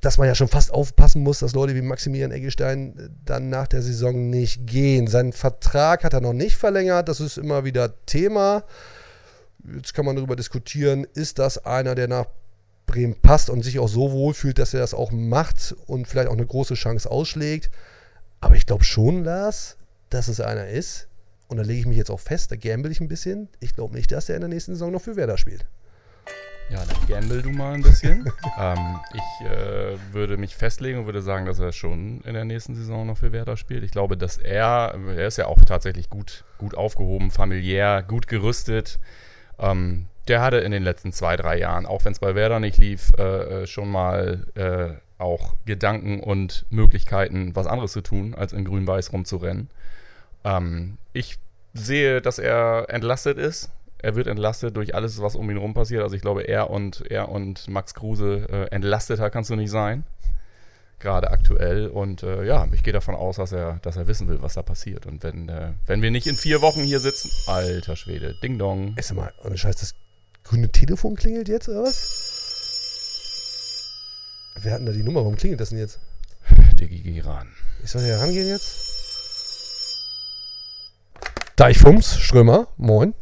dass 0.00 0.16
man 0.16 0.26
ja 0.26 0.34
schon 0.34 0.48
fast 0.48 0.72
aufpassen 0.72 1.22
muss, 1.22 1.40
dass 1.40 1.54
Leute 1.54 1.74
wie 1.74 1.82
Maximilian 1.82 2.32
Eggestein 2.32 2.98
äh, 2.98 3.08
dann 3.24 3.50
nach 3.50 3.66
der 3.66 3.82
Saison 3.82 4.30
nicht 4.30 4.66
gehen. 4.66 5.06
Seinen 5.06 5.32
Vertrag 5.32 6.04
hat 6.04 6.14
er 6.14 6.20
noch 6.20 6.32
nicht 6.32 6.56
verlängert, 6.56 7.08
das 7.08 7.20
ist 7.20 7.38
immer 7.38 7.64
wieder 7.64 7.94
Thema. 8.06 8.64
Jetzt 9.74 9.92
kann 9.94 10.06
man 10.06 10.16
darüber 10.16 10.36
diskutieren, 10.36 11.06
ist 11.14 11.38
das 11.38 11.64
einer, 11.66 11.94
der 11.94 12.08
nach 12.08 12.26
Bremen 12.86 13.20
passt 13.20 13.50
und 13.50 13.62
sich 13.62 13.78
auch 13.78 13.88
so 13.88 14.10
wohlfühlt, 14.10 14.58
dass 14.58 14.74
er 14.74 14.80
das 14.80 14.94
auch 14.94 15.12
macht 15.12 15.74
und 15.86 16.08
vielleicht 16.08 16.28
auch 16.28 16.34
eine 16.34 16.46
große 16.46 16.74
Chance 16.74 17.10
ausschlägt. 17.10 17.70
Aber 18.40 18.56
ich 18.56 18.66
glaube 18.66 18.84
schon, 18.84 19.22
Lars, 19.22 19.76
dass 20.08 20.28
es 20.28 20.40
einer 20.40 20.68
ist. 20.68 21.08
Und 21.46 21.58
da 21.58 21.62
lege 21.62 21.80
ich 21.80 21.86
mich 21.86 21.98
jetzt 21.98 22.10
auch 22.10 22.20
fest, 22.20 22.50
da 22.52 22.56
gamble 22.56 22.90
ich 22.90 23.00
ein 23.00 23.08
bisschen. 23.08 23.48
Ich 23.60 23.74
glaube 23.74 23.94
nicht, 23.94 24.10
dass 24.12 24.28
er 24.28 24.36
in 24.36 24.40
der 24.40 24.48
nächsten 24.48 24.72
Saison 24.72 24.92
noch 24.92 25.02
für 25.02 25.16
Werder 25.16 25.36
spielt. 25.36 25.66
Ja, 26.70 26.84
dann 26.84 27.08
gamble 27.08 27.42
du 27.42 27.50
mal 27.50 27.74
ein 27.74 27.82
bisschen. 27.82 28.30
ähm, 28.58 29.00
ich 29.12 29.46
äh, 29.46 29.96
würde 30.12 30.36
mich 30.36 30.54
festlegen 30.54 31.00
und 31.00 31.06
würde 31.06 31.20
sagen, 31.20 31.44
dass 31.46 31.58
er 31.58 31.72
schon 31.72 32.20
in 32.20 32.34
der 32.34 32.44
nächsten 32.44 32.76
Saison 32.76 33.06
noch 33.06 33.18
für 33.18 33.32
Werder 33.32 33.56
spielt. 33.56 33.82
Ich 33.82 33.90
glaube, 33.90 34.16
dass 34.16 34.38
er, 34.38 34.94
er 35.16 35.26
ist 35.26 35.36
ja 35.36 35.46
auch 35.46 35.58
tatsächlich 35.64 36.10
gut, 36.10 36.44
gut 36.58 36.76
aufgehoben, 36.76 37.32
familiär, 37.32 38.04
gut 38.06 38.28
gerüstet. 38.28 39.00
Ähm, 39.58 40.06
der 40.28 40.42
hatte 40.42 40.58
in 40.58 40.70
den 40.70 40.84
letzten 40.84 41.12
zwei, 41.12 41.36
drei 41.36 41.58
Jahren, 41.58 41.86
auch 41.86 42.04
wenn 42.04 42.12
es 42.12 42.20
bei 42.20 42.36
Werder 42.36 42.60
nicht 42.60 42.78
lief, 42.78 43.10
äh, 43.18 43.62
äh, 43.62 43.66
schon 43.66 43.90
mal 43.90 44.46
äh, 44.54 44.90
auch 45.20 45.54
Gedanken 45.66 46.20
und 46.20 46.66
Möglichkeiten, 46.70 47.56
was 47.56 47.66
anderes 47.66 47.90
zu 47.90 48.00
tun, 48.00 48.34
als 48.34 48.52
in 48.52 48.64
Grün-Weiß 48.64 49.12
rumzurennen. 49.12 49.70
Ähm, 50.44 50.98
ich 51.12 51.38
sehe, 51.74 52.20
dass 52.20 52.38
er 52.38 52.86
entlastet 52.88 53.38
ist. 53.38 53.70
Er 54.02 54.14
wird 54.14 54.26
entlastet 54.26 54.76
durch 54.76 54.94
alles, 54.94 55.20
was 55.20 55.34
um 55.34 55.50
ihn 55.50 55.56
rum 55.56 55.74
passiert. 55.74 56.02
Also 56.02 56.16
ich 56.16 56.22
glaube, 56.22 56.42
er 56.42 56.70
und 56.70 57.10
er 57.10 57.28
und 57.28 57.68
Max 57.68 57.94
Kruse 57.94 58.46
äh, 58.50 58.74
entlasteter 58.74 59.30
kannst 59.30 59.50
du 59.50 59.56
nicht 59.56 59.70
sein. 59.70 60.04
Gerade 60.98 61.30
aktuell. 61.30 61.88
Und 61.88 62.22
äh, 62.22 62.44
ja, 62.44 62.66
ich 62.72 62.82
gehe 62.82 62.92
davon 62.92 63.14
aus, 63.14 63.36
dass 63.36 63.52
er, 63.52 63.78
dass 63.82 63.96
er 63.96 64.06
wissen 64.06 64.28
will, 64.28 64.42
was 64.42 64.54
da 64.54 64.62
passiert. 64.62 65.06
Und 65.06 65.22
wenn, 65.22 65.48
äh, 65.48 65.72
wenn 65.86 66.02
wir 66.02 66.10
nicht 66.10 66.26
in 66.26 66.36
vier 66.36 66.60
Wochen 66.60 66.82
hier 66.82 67.00
sitzen, 67.00 67.30
alter 67.46 67.96
Schwede, 67.96 68.34
Ding 68.42 68.58
Dong. 68.58 68.96
Ist 68.96 69.12
mal, 69.14 69.32
ohne 69.44 69.56
Scheiß, 69.56 69.76
das 69.76 69.94
grüne 70.44 70.70
Telefon 70.70 71.16
klingelt 71.16 71.48
jetzt, 71.48 71.68
oder 71.68 71.82
was? 71.82 72.28
Wer 74.62 74.72
hat 74.72 74.80
denn 74.80 74.86
da 74.86 74.92
die 74.92 75.02
Nummer? 75.02 75.20
Warum 75.20 75.36
klingelt 75.36 75.60
das 75.60 75.70
denn 75.70 75.78
jetzt? 75.78 75.98
Diggi, 76.78 77.00
geh 77.00 77.20
ran. 77.20 77.48
Ich 77.82 77.90
soll 77.90 78.02
hier 78.02 78.18
rangehen 78.18 78.48
jetzt? 78.48 78.88
Deichfums, 81.56 82.18
Strömer, 82.18 82.68
moin. 82.76 83.14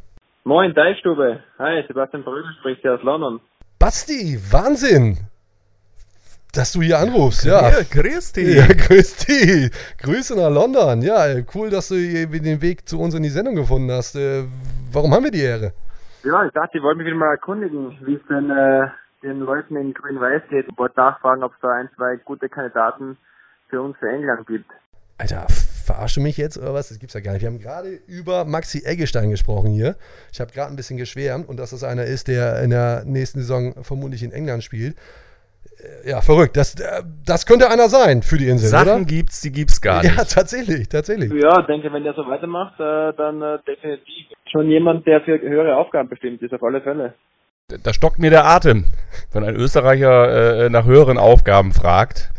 Moin, 0.49 0.73
Deichstube. 0.73 1.41
Hi, 1.59 1.85
Sebastian 1.87 2.25
Brögel 2.25 2.51
spricht 2.61 2.81
hier 2.81 2.95
aus 2.95 3.03
London. 3.03 3.39
Basti, 3.79 4.39
Wahnsinn! 4.51 5.19
Dass 6.55 6.73
du 6.73 6.81
hier 6.81 6.99
anrufst, 6.99 7.45
ja. 7.45 7.69
Ja, 7.69 7.83
grüß 7.83 8.33
dich. 8.33 8.57
Ja, 8.57 8.67
grüß 8.67 9.27
dich. 9.27 9.71
Grüße 9.99 10.35
nach 10.41 10.49
London. 10.49 11.03
Ja, 11.03 11.27
cool, 11.55 11.69
dass 11.69 11.89
du 11.89 11.97
hier 11.97 12.27
den 12.29 12.63
Weg 12.63 12.89
zu 12.89 12.99
uns 12.99 13.15
in 13.15 13.25
die 13.25 13.29
Sendung 13.29 13.57
gefunden 13.57 13.91
hast. 13.91 14.17
Äh, 14.17 14.45
warum 14.91 15.13
haben 15.13 15.25
wir 15.25 15.31
die 15.31 15.43
Ehre? 15.43 15.75
Ja, 16.25 16.43
ich 16.47 16.53
dachte, 16.53 16.79
ich 16.79 16.83
wollte 16.83 16.97
mich 16.97 17.09
wieder 17.09 17.17
mal 17.19 17.33
erkundigen, 17.33 17.99
wie 18.07 18.15
es 18.15 18.27
denn 18.31 18.49
äh, 18.49 18.89
den 19.23 19.41
Leuten 19.41 19.77
in 19.77 19.93
Grün-Weiß 19.93 20.45
geht. 20.49 20.67
Ich 20.67 20.79
wollte 20.79 20.99
nachfragen, 20.99 21.43
ob 21.43 21.53
es 21.53 21.61
da 21.61 21.73
ein, 21.73 21.91
zwei 21.95 22.17
gute 22.25 22.49
Kandidaten 22.49 23.19
für 23.69 23.83
uns 23.83 23.99
für 23.99 24.09
England 24.09 24.47
gibt. 24.47 24.71
Alter, 25.19 25.47
verarsche 25.89 26.21
mich 26.21 26.37
jetzt 26.37 26.57
oder 26.59 26.73
was? 26.75 26.89
Das 26.89 26.99
gibt's 26.99 27.15
ja 27.15 27.21
gar 27.21 27.33
nicht. 27.33 27.43
Wir 27.43 27.49
haben 27.49 27.59
gerade 27.59 27.89
über 28.07 28.45
Maxi 28.45 28.83
Eggestein 28.85 29.31
gesprochen 29.31 29.71
hier. 29.73 29.97
Ich 30.33 30.41
habe 30.41 30.53
gerade 30.53 30.71
ein 30.73 30.77
bisschen 30.77 30.97
geschwärmt 30.99 31.49
und 31.49 31.59
dass 31.59 31.71
das 31.71 31.83
einer 31.83 32.05
ist, 32.05 32.29
der 32.29 32.63
in 32.63 32.71
der 32.71 33.03
nächsten 33.05 33.41
Saison 33.41 33.75
vermutlich 33.83 34.23
in 34.23 34.33
England 34.33 34.63
spielt. 34.63 34.95
Äh, 36.05 36.11
Ja, 36.11 36.21
verrückt. 36.21 36.57
Das, 36.57 36.75
äh, 36.79 37.03
das 37.25 37.47
könnte 37.47 37.69
einer 37.71 37.89
sein 37.89 38.23
für 38.23 38.39
die 38.39 38.49
Insel, 38.49 38.69
Sachen 38.69 38.89
oder? 38.89 39.05
gibt's, 39.05 39.41
die 39.41 39.51
gibt's 39.53 39.81
gar 39.81 40.03
nicht. 40.03 40.17
Ja, 40.17 40.25
tatsächlich, 40.25 40.89
tatsächlich. 40.89 41.33
Ja, 41.33 41.63
denke, 41.63 41.93
wenn 41.93 42.05
der 42.05 42.15
so 42.15 42.23
weitermacht, 42.27 42.79
äh, 42.79 43.13
dann 43.17 43.41
definitiv. 43.67 44.27
Schon 44.53 44.71
jemand, 44.71 45.07
der 45.07 45.21
für 45.23 45.39
höhere 45.41 45.77
Aufgaben 45.77 46.09
bestimmt 46.09 46.41
ist, 46.43 46.55
auf 46.55 46.63
alle 46.63 46.81
Fälle. 46.81 47.15
Da 47.85 47.93
stockt 47.93 48.19
mir 48.19 48.31
der 48.31 48.47
Atem, 48.47 48.87
wenn 49.33 49.45
ein 49.45 49.55
Österreicher 49.57 50.65
äh, 50.65 50.71
nach 50.71 50.87
höheren 50.87 51.19
Aufgaben 51.19 51.73
fragt. 51.73 52.31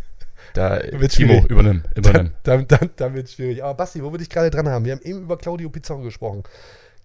Da, 0.53 0.79
Wird's 0.91 1.15
Timo, 1.15 1.34
schwierig. 1.34 1.51
übernimm, 1.51 1.84
übernimm. 1.96 2.32
Dann, 2.44 2.68
dann, 2.68 2.89
dann 2.96 3.13
wird 3.13 3.25
es 3.27 3.34
schwierig. 3.34 3.63
Aber 3.63 3.74
Basti, 3.75 4.03
wo 4.03 4.12
wir 4.12 4.18
dich 4.18 4.29
gerade 4.29 4.50
dran 4.50 4.68
haben, 4.68 4.86
wir 4.86 4.94
haben 4.94 5.01
eben 5.03 5.22
über 5.22 5.38
Claudio 5.38 5.70
Pizarro 5.70 6.01
gesprochen. 6.01 6.44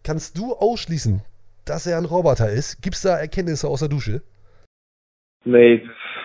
Kannst 0.03 0.37
du 0.39 0.55
ausschließen, 0.55 1.23
dass 1.65 1.87
er 1.87 1.99
ein 1.99 2.05
Roboter 2.05 2.51
ist? 2.51 2.83
Gibt 2.83 2.97
es 2.97 3.03
da 3.03 3.17
Erkenntnisse 3.19 3.69
aus 3.69 3.81
der 3.81 3.89
Dusche? 3.89 4.23
Nee, 5.45 5.83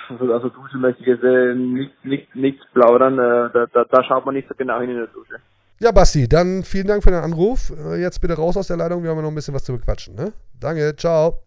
also, 0.10 0.32
also 0.34 0.50
Dusche 0.50 0.78
möchte 0.78 1.02
ich 1.02 1.08
jetzt 1.08 1.24
äh, 1.24 1.54
nicht, 1.54 2.06
nicht, 2.06 2.36
nichts 2.36 2.62
plaudern. 2.74 3.14
Äh, 3.16 3.52
da, 3.54 3.66
da, 3.74 3.84
da 3.84 4.04
schaut 4.04 4.26
man 4.26 4.36
nicht 4.36 4.48
so 4.48 4.56
genau 4.56 4.80
hin 4.80 4.92
in 4.92 4.98
der 4.98 5.08
Dusche. 5.08 5.36
Ja, 5.80 5.92
Basti, 5.92 6.28
dann 6.28 6.64
vielen 6.64 6.88
Dank 6.88 7.04
für 7.04 7.12
den 7.12 7.20
Anruf. 7.22 7.72
Äh, 7.72 8.02
Jetzt 8.02 8.20
bitte 8.22 8.34
raus 8.36 8.58
aus 8.58 8.68
der 8.68 8.78
Leitung, 8.78 9.04
wir 9.04 9.10
haben 9.10 9.18
ja 9.18 9.24
noch 9.24 9.30
ein 9.30 9.36
bisschen 9.36 9.54
was 9.54 9.64
zu 9.64 9.74
bequatschen. 9.74 10.16
Ne? 10.16 10.34
Danke, 10.60 10.96
ciao. 10.96 11.40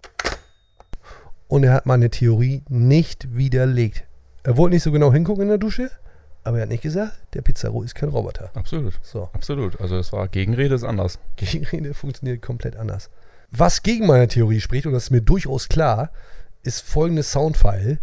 Und 1.49 1.65
er 1.65 1.75
hat 1.75 1.87
meine 1.87 2.09
Theorie 2.09 2.63
nicht 2.71 3.37
widerlegt. 3.37 4.05
Er 4.45 4.57
wollte 4.57 4.75
nicht 4.75 4.83
so 4.83 4.91
genau 4.91 5.13
hingucken 5.13 5.43
in 5.43 5.49
der 5.49 5.59
Dusche, 5.59 5.91
aber 6.43 6.59
er 6.59 6.63
hat 6.63 6.69
nicht 6.69 6.83
gesagt, 6.83 7.13
der 7.35 7.43
Pizarro 7.43 7.83
ist 7.83 7.95
kein 7.95 8.09
Roboter. 8.09 8.51
Absolut. 8.55 8.99
So. 9.03 9.29
Absolut. 9.33 9.81
Also 9.81 9.97
es 9.97 10.13
war 10.13 10.27
Gegenrede 10.29 10.75
ist 10.75 10.85
anders. 10.85 11.19
Gegenrede 11.37 11.95
funktioniert 11.95 12.43
komplett 12.43 12.77
anders. 12.77 13.11
Was 13.51 13.83
gegen 13.83 14.07
meine 14.07 14.29
Theorie 14.29 14.61
spricht, 14.61 14.87
und 14.87 14.93
das 14.93 15.05
ist 15.05 15.11
mir 15.11 15.21
durchaus 15.21 15.69
klar, 15.69 16.11
ist 16.65 16.81
folgendes 16.81 17.31
Soundfile 17.31 17.99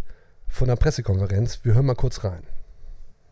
von 0.48 0.68
der 0.68 0.76
Pressekonferenz. 0.76 1.60
Wir 1.62 1.74
hören 1.74 1.86
mal 1.86 1.94
kurz 1.94 2.24
rein. 2.24 2.42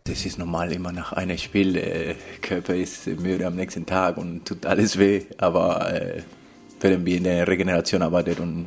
Das 0.05 0.25
ist 0.25 0.39
normal 0.39 0.73
immer 0.73 0.93
nach 0.93 1.13
einem 1.13 1.39
Spiel. 1.39 1.77
Äh, 1.77 2.15
Körper 2.43 2.75
ist 2.75 3.07
müde 3.07 3.47
am 3.47 3.57
nächsten 3.57 3.87
Tag 3.87 4.17
und 4.17 4.47
tut 4.47 4.67
alles 4.67 4.99
weh. 4.99 5.23
Aber 5.39 5.93
äh, 5.93 6.23
werden 6.81 7.07
wir 7.07 7.17
in 7.17 7.25
der 7.25 7.47
Regeneration 7.47 8.03
arbeiten 8.03 8.43
und 8.43 8.67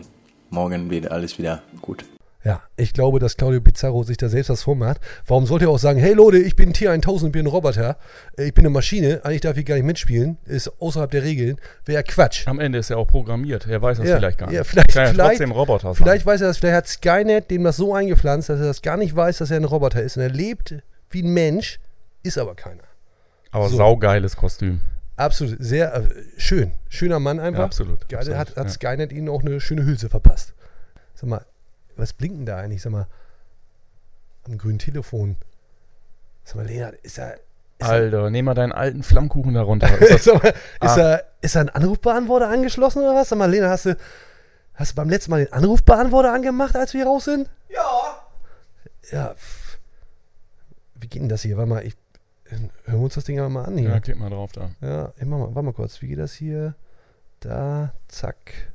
morgen 0.49 0.89
wird 0.89 1.11
alles 1.11 1.37
wieder 1.37 1.61
gut. 1.81 2.05
Ja, 2.43 2.63
ich 2.75 2.93
glaube, 2.93 3.19
dass 3.19 3.37
Claudio 3.37 3.61
Pizarro 3.61 4.01
sich 4.01 4.17
da 4.17 4.27
selbst 4.27 4.49
was 4.49 4.63
vormacht. 4.63 4.99
Warum 5.27 5.45
sollte 5.45 5.65
er 5.65 5.69
auch 5.69 5.77
sagen, 5.77 5.99
hey 5.99 6.13
Leute, 6.13 6.37
ich 6.39 6.55
bin 6.55 6.73
T1000, 6.73 7.27
ich 7.27 7.31
bin 7.31 7.43
ein 7.45 7.47
Roboter, 7.47 7.97
äh, 8.35 8.45
ich 8.45 8.53
bin 8.55 8.63
eine 8.65 8.71
Maschine, 8.71 9.21
eigentlich 9.23 9.41
darf 9.41 9.57
ich 9.57 9.65
gar 9.65 9.75
nicht 9.75 9.83
mitspielen, 9.85 10.39
ist 10.45 10.71
außerhalb 10.81 11.11
der 11.11 11.21
Regeln. 11.21 11.57
Wäre 11.85 12.03
Quatsch. 12.03 12.47
Am 12.47 12.59
Ende 12.59 12.79
ist 12.79 12.89
er 12.89 12.97
auch 12.97 13.05
programmiert. 13.07 13.67
Er 13.67 13.79
weiß 13.81 13.99
das 13.99 14.07
Ja, 14.07 14.17
vielleicht 14.17 14.39
gar 14.39 14.47
nicht. 14.47 14.55
ja, 14.55 14.63
vielleicht- 14.63 14.87
Kann 14.93 15.05
ja 15.05 15.11
vielleicht- 15.13 15.29
trotzdem 15.29 15.51
Roboter 15.51 15.93
sein. 15.93 16.03
Vielleicht 16.03 16.25
weiß 16.25 16.41
er 16.41 16.47
das, 16.47 16.57
vielleicht 16.57 16.75
hat 16.77 16.87
Skynet 16.87 17.51
dem 17.51 17.63
das 17.63 17.77
so 17.77 17.93
eingepflanzt, 17.93 18.49
dass 18.49 18.59
er 18.59 18.65
das 18.65 18.81
gar 18.81 18.97
nicht 18.97 19.15
weiß, 19.15 19.37
dass 19.37 19.51
er 19.51 19.57
ein 19.57 19.65
Roboter 19.65 20.01
ist. 20.01 20.17
Und 20.17 20.23
er 20.23 20.29
lebt 20.29 20.73
wie 21.11 21.21
ein 21.21 21.33
Mensch, 21.33 21.79
ist 22.23 22.39
aber 22.39 22.55
keiner. 22.55 22.83
Aber 23.51 23.69
So. 23.69 23.77
saugeiles 23.77 24.35
Kostüm. 24.35 24.81
Absolut, 25.15 25.57
sehr 25.59 25.93
äh, 25.93 26.01
schön. 26.37 26.71
Schöner 26.89 27.19
Mann 27.19 27.39
einfach. 27.39 27.59
Ja, 27.59 27.65
absolut, 27.65 28.09
Geil, 28.09 28.19
absolut, 28.19 28.39
hat, 28.39 28.55
hat 28.57 28.65
ja. 28.65 28.69
Skynet 28.71 29.11
ihnen 29.13 29.29
auch 29.29 29.43
eine 29.43 29.59
schöne 29.59 29.85
Hülse 29.85 30.09
verpasst. 30.09 30.55
Sag 31.13 31.29
mal, 31.29 31.45
was 32.01 32.13
blinkt 32.13 32.37
denn 32.39 32.45
da 32.45 32.57
eigentlich? 32.57 32.81
Sag 32.81 32.91
mal, 32.91 33.07
am 34.45 34.57
grünen 34.57 34.79
Telefon. 34.79 35.35
Sag 36.43 36.55
mal, 36.57 36.65
Lena, 36.65 36.89
ist 37.03 37.17
da. 37.17 37.29
Ist 37.31 37.41
da, 37.79 37.85
Alter, 37.87 38.29
nehm 38.29 38.45
mal 38.45 38.53
deinen 38.53 38.71
alten 38.73 39.03
Flammkuchen 39.03 39.53
da 39.53 39.61
runter. 39.61 39.87
Ist 39.99 40.11
das, 40.11 40.23
sag 40.25 40.43
mal, 40.43 40.49
ist, 40.49 40.55
Ah. 40.81 40.95
da, 40.95 41.21
ist 41.41 41.55
da 41.55 41.61
ein 41.61 41.69
Anrufbeantworter 41.69 42.47
angeschlossen 42.49 42.99
oder 43.01 43.15
was? 43.15 43.29
Sag 43.29 43.39
mal, 43.39 43.49
Lena, 43.49 43.69
hast 43.69 43.85
du, 43.85 43.97
hast 44.75 44.91
du 44.91 44.95
beim 44.95 45.09
letzten 45.09 45.31
Mal 45.31 45.45
den 45.45 45.53
Anrufbeantworter 45.53 46.31
angemacht, 46.33 46.75
als 46.75 46.93
wir 46.93 47.01
hier 47.01 47.07
raus 47.07 47.25
sind? 47.25 47.49
Ja. 47.69 48.23
Ja. 49.11 49.33
pff. 49.33 49.79
Wie 50.95 51.07
geht 51.07 51.21
denn 51.23 51.29
das 51.29 51.41
hier? 51.41 51.57
Warte 51.57 51.69
mal, 51.69 51.83
ich. 51.85 51.95
Hören 52.49 52.69
wir 52.85 52.99
uns 52.99 53.13
das 53.15 53.23
Ding 53.23 53.39
aber 53.39 53.49
mal 53.49 53.63
an 53.65 53.77
hier. 53.77 53.89
ja, 53.89 53.99
klick 54.01 54.19
mal 54.19 54.29
drauf 54.29 54.51
da. 54.51 54.71
Ja, 54.81 55.13
mach 55.25 55.37
mal, 55.39 55.55
warte 55.55 55.61
mal 55.63 55.73
kurz. 55.73 56.01
Wie 56.01 56.07
geht 56.07 56.19
das 56.19 56.33
hier? 56.33 56.75
Da, 57.39 57.93
zack. 58.09 58.70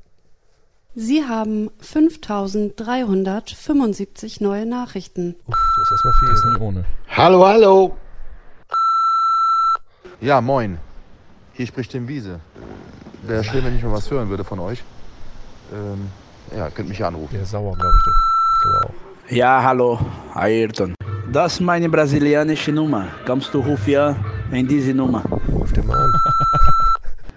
Sie 0.98 1.22
haben 1.22 1.68
5375 1.80 4.40
neue 4.40 4.64
Nachrichten. 4.64 5.36
Uff, 5.46 5.54
das 5.76 5.84
ist 5.84 5.92
erstmal 5.92 6.14
viel. 6.14 6.28
Das 6.28 6.38
ist 6.38 6.44
ne? 6.46 6.52
nie 6.52 6.58
ohne. 6.58 6.86
Hallo, 7.10 7.46
hallo. 7.46 7.94
Ja, 10.22 10.40
moin. 10.40 10.78
Hier 11.52 11.66
spricht 11.66 11.90
Tim 11.90 12.08
Wiese. 12.08 12.40
Wäre 13.24 13.44
schlimm, 13.44 13.66
wenn 13.66 13.76
ich 13.76 13.82
mal 13.82 13.92
was 13.92 14.10
hören 14.10 14.30
würde 14.30 14.42
von 14.42 14.58
euch. 14.58 14.82
Ähm, 15.70 16.06
ja, 16.56 16.70
könnt 16.70 16.88
mich 16.88 17.04
anrufen. 17.04 17.34
Der 17.34 17.42
ist 17.42 17.50
sauer, 17.50 17.76
glaube 17.76 17.94
ich. 17.98 18.04
Du. 18.04 18.10
Ich 18.10 18.62
glaube 18.62 18.86
auch. 18.86 18.94
Ja, 19.32 19.62
hallo, 19.62 20.00
Ayrton. 20.32 20.94
Das 21.30 21.52
ist 21.52 21.60
meine 21.60 21.90
brasilianische 21.90 22.72
Nummer. 22.72 23.08
Kommst 23.26 23.52
du 23.52 23.60
rufen 23.60 24.16
in 24.50 24.66
diese 24.66 24.94
Nummer? 24.94 25.22
Ruf 25.52 25.74
den 25.74 25.86
mal. 25.86 26.05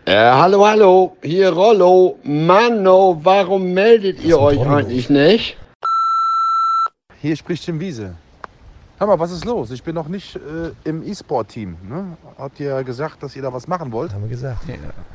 Äh, 0.10 0.32
hallo, 0.32 0.66
hallo, 0.66 1.18
hier 1.22 1.54
Rollo. 1.54 2.18
Mano, 2.24 3.20
warum 3.22 3.76
meldet 3.76 4.20
ihr 4.24 4.40
euch 4.40 4.58
Rollo? 4.58 4.78
eigentlich 4.78 5.08
nicht? 5.08 5.56
Hier 7.22 7.36
spricht 7.36 7.64
Tim 7.64 7.80
Wiese. 7.80 8.16
Hör 8.98 9.06
mal, 9.06 9.20
was 9.20 9.30
ist 9.30 9.46
los? 9.46 9.70
Ich 9.70 9.84
bin 9.84 9.94
noch 9.94 10.08
nicht 10.08 10.36
äh, 10.36 10.72
im 10.84 11.08
E-Sport-Team. 11.08 11.78
Ne? 11.88 12.18
Habt 12.40 12.60
ihr 12.60 12.70
ja 12.70 12.82
gesagt, 12.82 13.22
dass 13.22 13.36
ihr 13.36 13.44
da 13.44 13.54
was 13.54 13.68
machen 13.68 13.92
wollt? 13.92 14.12
Haben 14.12 14.24
wir 14.24 14.30
gesagt. 14.30 14.64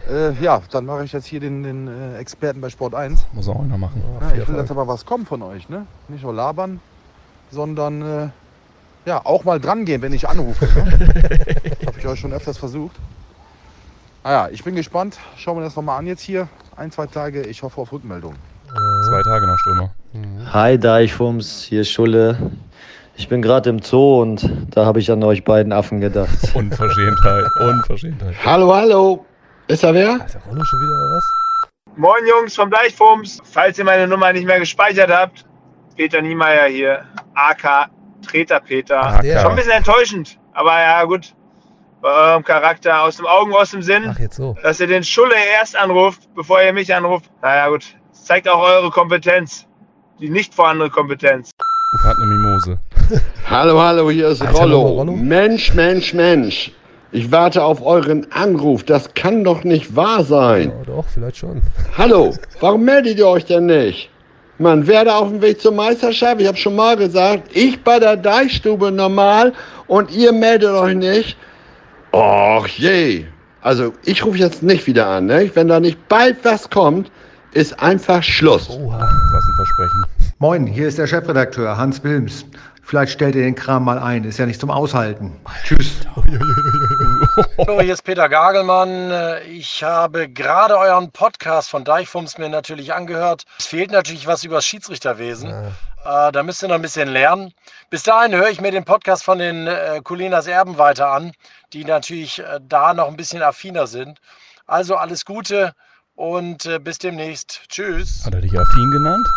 Äh, 0.09 0.33
ja, 0.41 0.63
dann 0.71 0.87
mache 0.87 1.03
ich 1.03 1.13
jetzt 1.13 1.27
hier 1.27 1.41
den, 1.41 1.65
den 1.65 1.89
äh, 1.89 2.19
Experten 2.19 2.61
bei 2.61 2.71
Sport 2.71 2.95
1. 2.95 3.27
Muss 3.33 3.49
er 3.49 3.57
auch 3.57 3.65
noch 3.65 3.77
machen. 3.77 4.01
Ja, 4.21 4.29
Ja, 4.29 4.43
ich 4.43 4.49
will, 4.49 4.55
dass 4.55 4.71
aber 4.71 4.87
was 4.87 5.05
kommt 5.05 5.27
von 5.27 5.43
euch. 5.43 5.69
Ne? 5.69 5.89
Nicht 6.07 6.23
nur 6.23 6.35
labern, 6.35 6.79
sondern 7.51 8.03
äh, 8.03 8.29
ja, 9.07 9.27
auch 9.27 9.43
mal 9.43 9.59
dran 9.59 9.87
gehen, 9.87 10.03
wenn 10.03 10.13
ich 10.13 10.29
anrufe. 10.29 10.67
Ne? 10.67 10.85
Habe 11.87 11.99
ich 11.99 12.07
euch 12.07 12.21
schon 12.21 12.33
öfters 12.33 12.59
versucht. 12.59 12.95
Naja, 14.25 14.49
ich 14.51 14.65
bin 14.65 14.75
gespannt. 14.75 15.19
Schauen 15.37 15.59
wir 15.59 15.63
das 15.65 15.77
nochmal 15.77 15.99
an 15.99 16.07
jetzt 16.07 16.23
hier. 16.23 16.49
Ein, 16.77 16.91
zwei 16.91 17.07
Tage. 17.07 17.43
Ich 17.43 17.63
hoffe 17.63 17.79
auf 17.79 17.93
Rückmeldung. 17.93 18.35
Zwei 19.07 19.23
Tage 19.23 19.47
nach 19.47 19.59
Stürmer. 19.59 19.95
Hi 20.51 20.79
Deichfums, 20.79 21.63
hier 21.63 21.83
ist 21.83 21.91
Schulle. 21.91 22.39
Ich 23.17 23.29
bin 23.29 23.43
gerade 23.43 23.69
im 23.69 23.83
Zoo 23.83 24.23
und 24.23 24.51
da 24.75 24.87
habe 24.87 24.99
ich 24.99 25.13
an 25.13 25.23
euch 25.23 25.45
beiden 25.45 25.75
Affen 25.75 26.01
gedacht. 26.01 26.31
Unverschämtheit, 26.55 27.45
Unverschämtheit. 27.61 28.35
Hallo, 28.43 28.75
hallo. 28.75 29.27
Ist 29.69 29.85
er 29.85 29.93
wer? 29.93 30.17
Ist 30.25 30.35
der 30.35 30.41
Rollo 30.43 30.65
schon 30.65 30.81
wieder 30.81 30.95
oder 30.95 31.17
was? 31.17 31.25
Moin 31.97 32.27
Jungs 32.27 32.55
vom 32.55 32.71
Deichfums. 32.71 33.43
Falls 33.45 33.79
ihr 33.79 33.85
meine 33.85 34.09
Nummer 34.09 34.33
nicht 34.33 34.47
mehr 34.47 34.59
gespeichert 34.59 35.11
habt, 35.11 35.45
Peter 35.97 36.23
Niemeyer 36.23 36.69
hier, 36.69 37.05
AK 37.35 37.91
Treter 38.27 38.61
Peter. 38.61 39.01
Ach. 39.03 39.23
Schon 39.23 39.51
ein 39.51 39.57
bisschen 39.57 39.73
enttäuschend, 39.73 40.39
aber 40.55 40.81
ja 40.81 41.05
gut. 41.05 41.35
Bei 42.05 42.11
eurem 42.11 42.45
Charakter 42.45 43.01
aus 43.01 43.17
dem 43.17 43.25
Augen, 43.25 43.55
aus 43.55 43.71
dem 43.71 43.81
Sinn, 43.81 44.05
Ach, 44.11 44.19
jetzt 44.19 44.37
so. 44.37 44.55
dass 44.63 44.79
ihr 44.79 44.87
den 44.87 45.03
Schulle 45.03 45.37
erst 45.59 45.75
anruft, 45.75 46.21
bevor 46.35 46.61
ihr 46.61 46.75
mich 46.75 46.95
anruft. 46.95 47.31
Naja 47.41 47.67
gut, 47.69 47.97
das 48.11 48.27
zeigt 48.27 48.47
auch 48.47 48.63
eure 48.63 48.91
Kompetenz. 48.91 49.67
Die 50.21 50.29
nicht 50.29 50.53
vorhandene 50.53 50.91
Kompetenz. 50.91 51.49
Hat 52.05 52.17
eine 52.19 52.27
Mimose. 52.27 52.79
Hallo, 53.49 53.81
hallo, 53.81 54.11
hier 54.11 54.29
ist 54.29 54.43
Alter, 54.43 54.53
Rollo. 54.53 54.81
Rollo, 54.83 54.95
Rollo. 54.99 55.13
Mensch, 55.13 55.73
Mensch, 55.73 56.13
Mensch. 56.13 56.73
Ich 57.11 57.33
warte 57.33 57.65
auf 57.65 57.81
euren 57.81 58.31
Anruf. 58.33 58.85
Das 58.85 59.15
kann 59.15 59.43
doch 59.43 59.65
nicht 59.65 59.97
wahr 59.97 60.25
sein. 60.25 60.75
Ja, 60.77 60.85
doch, 60.85 61.07
vielleicht 61.09 61.39
schon. 61.39 61.63
Hallo, 61.97 62.35
warum 62.61 62.85
meldet 62.85 63.17
ihr 63.17 63.29
euch 63.29 63.47
denn 63.47 63.65
nicht? 63.65 64.11
Man 64.59 64.87
werde 64.87 65.15
auf 65.15 65.29
dem 65.29 65.41
Weg 65.41 65.59
zur 65.59 65.73
Meisterschaft. 65.73 66.39
Ich 66.43 66.49
habe 66.49 66.59
schon 66.59 66.77
mal 66.77 66.99
gesagt, 66.99 67.57
ich 67.57 67.83
bei 67.83 67.99
der 67.99 68.19
Deichstube 68.19 68.93
normal 68.93 69.55
und 69.87 70.11
ihr 70.11 70.33
meldet 70.35 70.69
euch 70.69 70.97
nicht. 70.97 71.39
Och 72.15 72.69
je. 72.69 73.27
Also 73.61 73.93
ich 74.05 74.25
rufe 74.25 74.39
jetzt 74.39 74.63
nicht 74.63 74.87
wieder 74.87 75.09
an. 75.09 75.27
Ne? 75.27 75.51
Wenn 75.55 75.67
da 75.67 75.81
nicht 75.81 75.99
bald 76.09 76.45
was 76.45 76.71
kommt, 76.71 77.11
ist 77.55 77.81
einfach 77.81 78.23
Schluss. 78.23 78.71
Oha. 78.71 79.01
Was 79.01 79.45
ein 79.45 79.55
Versprechen. 79.57 80.05
Moin, 80.39 80.65
hier 80.65 80.87
ist 80.87 80.99
der 80.99 81.09
Chefredakteur 81.09 81.77
Hans 81.77 82.05
Wilms. 82.05 82.45
Vielleicht 82.85 83.15
stellt 83.15 83.35
ihr 83.35 83.43
den 83.43 83.57
Kram 83.57 83.85
mal 83.85 83.99
ein, 83.99 84.23
ist 84.23 84.39
ja 84.39 84.47
nicht 84.47 84.61
zum 84.61 84.71
Aushalten. 84.71 85.33
Tschüss. 85.65 85.91
Hallo, 87.59 87.81
hier 87.81 87.95
ist 87.95 88.03
Peter 88.05 88.29
Gagelmann. 88.29 89.11
Äh, 89.11 89.41
Ich 89.49 89.83
habe 89.83 90.29
gerade 90.29 90.79
euren 90.79 91.11
Podcast 91.11 91.69
von 91.69 91.83
Deichfums 91.83 92.39
mir 92.39 92.49
natürlich 92.49 92.95
angehört. 92.95 93.43
Es 93.59 93.67
fehlt 93.67 93.91
natürlich 93.91 94.29
was 94.29 94.45
über 94.45 94.57
das 94.57 94.67
Schiedsrichterwesen. 94.67 95.53
Äh, 96.05 96.33
da 96.33 96.43
müsst 96.43 96.63
ihr 96.63 96.69
noch 96.69 96.75
ein 96.75 96.83
bisschen 96.83 97.09
lernen. 97.09 97.53
Bis 97.91 98.03
dahin 98.03 98.35
höre 98.35 98.51
ich 98.51 98.61
mir 98.61 98.71
den 98.71 98.85
Podcast 98.85 99.25
von 99.25 99.39
den 99.39 99.67
äh, 99.67 100.01
Colinas 100.05 100.47
Erben 100.47 100.77
weiter 100.77 101.09
an, 101.09 101.33
die 101.73 101.85
natürlich 101.85 102.41
äh, 102.41 102.61
da 102.63 102.93
noch 102.93 103.09
ein 103.09 103.17
bisschen 103.17 103.43
affiner 103.43 103.87
sind. 103.87 104.21
Also 104.67 104.97
alles 104.97 105.25
Gute 105.25 105.75
und 106.15 106.67
äh, 106.67 106.79
bis 106.79 106.99
demnächst. 106.99 107.63
Tschüss. 107.69 108.25
Hat 108.25 108.35
er 108.35 108.41
dich 108.41 108.59
affin 108.59 108.91
genannt? 108.91 109.27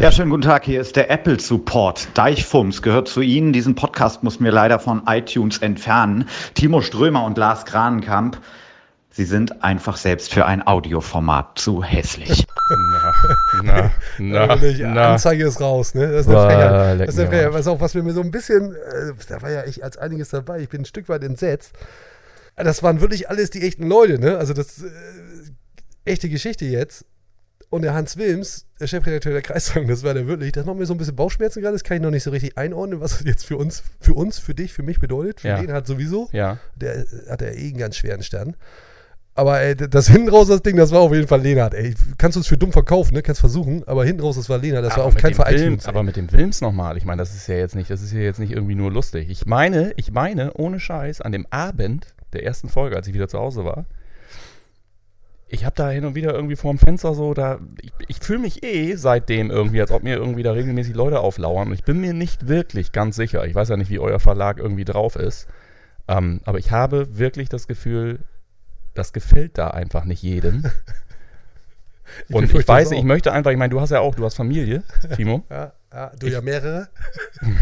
Ja, 0.00 0.10
schönen 0.10 0.30
guten 0.30 0.42
Tag. 0.42 0.64
Hier 0.64 0.80
ist 0.80 0.96
der 0.96 1.10
Apple 1.10 1.38
Support. 1.38 2.08
Deichfums 2.14 2.80
gehört 2.80 3.08
zu 3.08 3.20
Ihnen. 3.20 3.52
Diesen 3.52 3.74
Podcast 3.74 4.22
muss 4.22 4.40
mir 4.40 4.50
leider 4.50 4.78
von 4.78 5.02
iTunes 5.06 5.58
entfernen. 5.58 6.26
Timo 6.54 6.80
Strömer 6.80 7.24
und 7.24 7.36
Lars 7.36 7.66
Kranenkamp. 7.66 8.38
Sie 9.16 9.24
sind 9.24 9.62
einfach 9.64 9.96
selbst 9.96 10.34
für 10.34 10.44
ein 10.44 10.66
Audioformat 10.66 11.58
zu 11.58 11.82
hässlich. 11.82 12.44
Na, 12.68 13.12
na, 13.62 13.90
na, 14.18 14.46
Natürlich, 14.46 14.80
na. 14.80 15.12
Anzeige 15.12 15.46
ist 15.46 15.58
raus, 15.58 15.94
ne? 15.94 16.06
Das 16.12 16.26
ist 16.26 16.32
Boah, 16.32 16.46
Frechheit. 16.50 17.00
Das 17.00 17.08
ist 17.08 17.16
mir 17.16 17.22
am 17.24 17.28
Frechheit. 17.30 17.52
Was 17.54 17.66
auch, 17.66 17.80
was 17.80 17.94
mir 17.94 18.12
so 18.12 18.20
ein 18.20 18.30
bisschen, 18.30 18.74
äh, 18.74 19.12
da 19.28 19.40
war 19.40 19.50
ja 19.50 19.64
ich 19.64 19.82
als 19.82 19.96
einiges 19.96 20.28
dabei, 20.28 20.60
ich 20.60 20.68
bin 20.68 20.82
ein 20.82 20.84
Stück 20.84 21.08
weit 21.08 21.24
entsetzt. 21.24 21.72
Das 22.56 22.82
waren 22.82 23.00
wirklich 23.00 23.30
alles 23.30 23.48
die 23.48 23.62
echten 23.66 23.86
Leute, 23.88 24.18
ne? 24.18 24.36
Also 24.36 24.52
das 24.52 24.82
äh, 24.82 24.90
echte 26.04 26.28
Geschichte 26.28 26.66
jetzt. 26.66 27.06
Und 27.70 27.82
der 27.82 27.94
Hans 27.94 28.18
Wilms, 28.18 28.66
der 28.78 28.86
Chefredakteur 28.86 29.32
der 29.32 29.42
Kreiszeitung, 29.42 29.88
das 29.88 30.04
war 30.04 30.12
der 30.12 30.26
wirklich, 30.26 30.52
das 30.52 30.66
macht 30.66 30.76
mir 30.76 30.84
so 30.86 30.92
ein 30.94 30.98
bisschen 30.98 31.16
Bauchschmerzen 31.16 31.62
gerade, 31.62 31.72
das 31.74 31.84
kann 31.84 31.96
ich 31.96 32.02
noch 32.02 32.10
nicht 32.10 32.22
so 32.22 32.30
richtig 32.30 32.56
einordnen, 32.58 33.00
was 33.00 33.12
das 33.18 33.24
jetzt 33.26 33.46
für 33.46 33.56
uns, 33.56 33.82
für 33.98 34.12
uns, 34.12 34.38
für 34.38 34.54
dich, 34.54 34.72
für 34.74 34.82
mich 34.82 35.00
bedeutet. 35.00 35.40
Für 35.40 35.48
Ja. 35.48 35.60
den 35.60 35.72
hat 35.72 35.86
sowieso. 35.86 36.28
Ja. 36.32 36.58
Der 36.76 36.96
äh, 36.98 37.04
hat 37.30 37.40
ja 37.40 37.48
eh 37.48 37.68
einen 37.68 37.78
ganz 37.78 37.96
schweren 37.96 38.22
Stand. 38.22 38.56
Aber 39.36 39.60
ey, 39.60 39.76
das 39.76 40.08
hinten 40.10 40.30
raus, 40.30 40.48
das 40.48 40.62
Ding, 40.62 40.76
das 40.76 40.90
war 40.90 41.00
auf 41.00 41.12
jeden 41.12 41.28
Fall 41.28 41.42
Lenart. 41.42 41.74
Ey, 41.74 41.94
kannst 42.18 42.36
du 42.36 42.40
es 42.40 42.46
für 42.46 42.56
dumm 42.56 42.72
verkaufen, 42.72 43.14
ne? 43.14 43.22
Kannst 43.22 43.40
versuchen, 43.40 43.84
aber 43.86 44.04
hinten 44.04 44.22
raus, 44.22 44.36
das 44.36 44.48
war 44.48 44.58
Lenart. 44.58 44.84
Das 44.84 44.92
war 44.92 44.98
Aber 44.98 45.06
auf 45.08 45.14
mit 45.14 45.22
keinen 45.22 45.34
Fall 45.34 45.56
Film. 45.56 45.78
Aber 45.84 46.02
mit 46.02 46.16
dem 46.16 46.32
Wilms 46.32 46.62
nochmal, 46.62 46.96
ich 46.96 47.04
meine, 47.04 47.20
das 47.20 47.34
ist 47.34 47.46
ja 47.46 47.56
jetzt 47.56 47.76
nicht, 47.76 47.90
das 47.90 48.02
ist 48.02 48.12
ja 48.12 48.20
jetzt 48.20 48.40
nicht 48.40 48.52
irgendwie 48.52 48.74
nur 48.74 48.90
lustig. 48.90 49.28
Ich 49.28 49.46
meine, 49.46 49.92
ich 49.96 50.10
meine, 50.10 50.54
ohne 50.54 50.80
Scheiß, 50.80 51.20
an 51.20 51.32
dem 51.32 51.46
Abend 51.50 52.14
der 52.32 52.44
ersten 52.44 52.68
Folge, 52.68 52.96
als 52.96 53.06
ich 53.06 53.14
wieder 53.14 53.28
zu 53.28 53.38
Hause 53.38 53.64
war, 53.64 53.84
ich 55.48 55.64
habe 55.64 55.76
da 55.76 55.90
hin 55.90 56.04
und 56.04 56.14
wieder 56.14 56.34
irgendwie 56.34 56.56
vorm 56.56 56.78
Fenster 56.78 57.14
so, 57.14 57.32
da, 57.32 57.60
ich, 57.80 57.92
ich 58.08 58.18
fühle 58.18 58.40
mich 58.40 58.64
eh 58.64 58.96
seitdem 58.96 59.50
irgendwie, 59.50 59.80
als 59.80 59.92
ob 59.92 60.02
mir 60.02 60.16
irgendwie 60.16 60.42
da 60.42 60.52
regelmäßig 60.52 60.94
Leute 60.94 61.20
auflauern. 61.20 61.68
Und 61.68 61.74
ich 61.74 61.84
bin 61.84 62.00
mir 62.00 62.14
nicht 62.14 62.48
wirklich 62.48 62.90
ganz 62.90 63.16
sicher. 63.16 63.46
Ich 63.46 63.54
weiß 63.54 63.68
ja 63.68 63.76
nicht, 63.76 63.90
wie 63.90 64.00
euer 64.00 64.18
Verlag 64.18 64.58
irgendwie 64.58 64.84
drauf 64.84 65.14
ist. 65.14 65.46
Ähm, 66.08 66.40
aber 66.44 66.58
ich 66.58 66.72
habe 66.72 67.18
wirklich 67.18 67.48
das 67.48 67.68
Gefühl, 67.68 68.20
das 68.96 69.12
gefällt 69.12 69.58
da 69.58 69.68
einfach 69.68 70.04
nicht 70.04 70.22
jedem. 70.22 70.64
Ich 72.28 72.36
und 72.36 72.54
ich 72.54 72.68
weiß, 72.68 72.92
ich 72.92 73.02
möchte 73.02 73.32
einfach, 73.32 73.50
ich 73.50 73.56
meine, 73.56 73.70
du 73.70 73.80
hast 73.80 73.90
ja 73.90 73.98
auch, 73.98 74.14
du 74.14 74.24
hast 74.24 74.36
Familie, 74.36 74.84
Timo. 75.16 75.44
Ja, 75.50 75.72
ja, 75.92 76.12
du 76.16 76.28
ja 76.28 76.40
mehrere. 76.40 76.88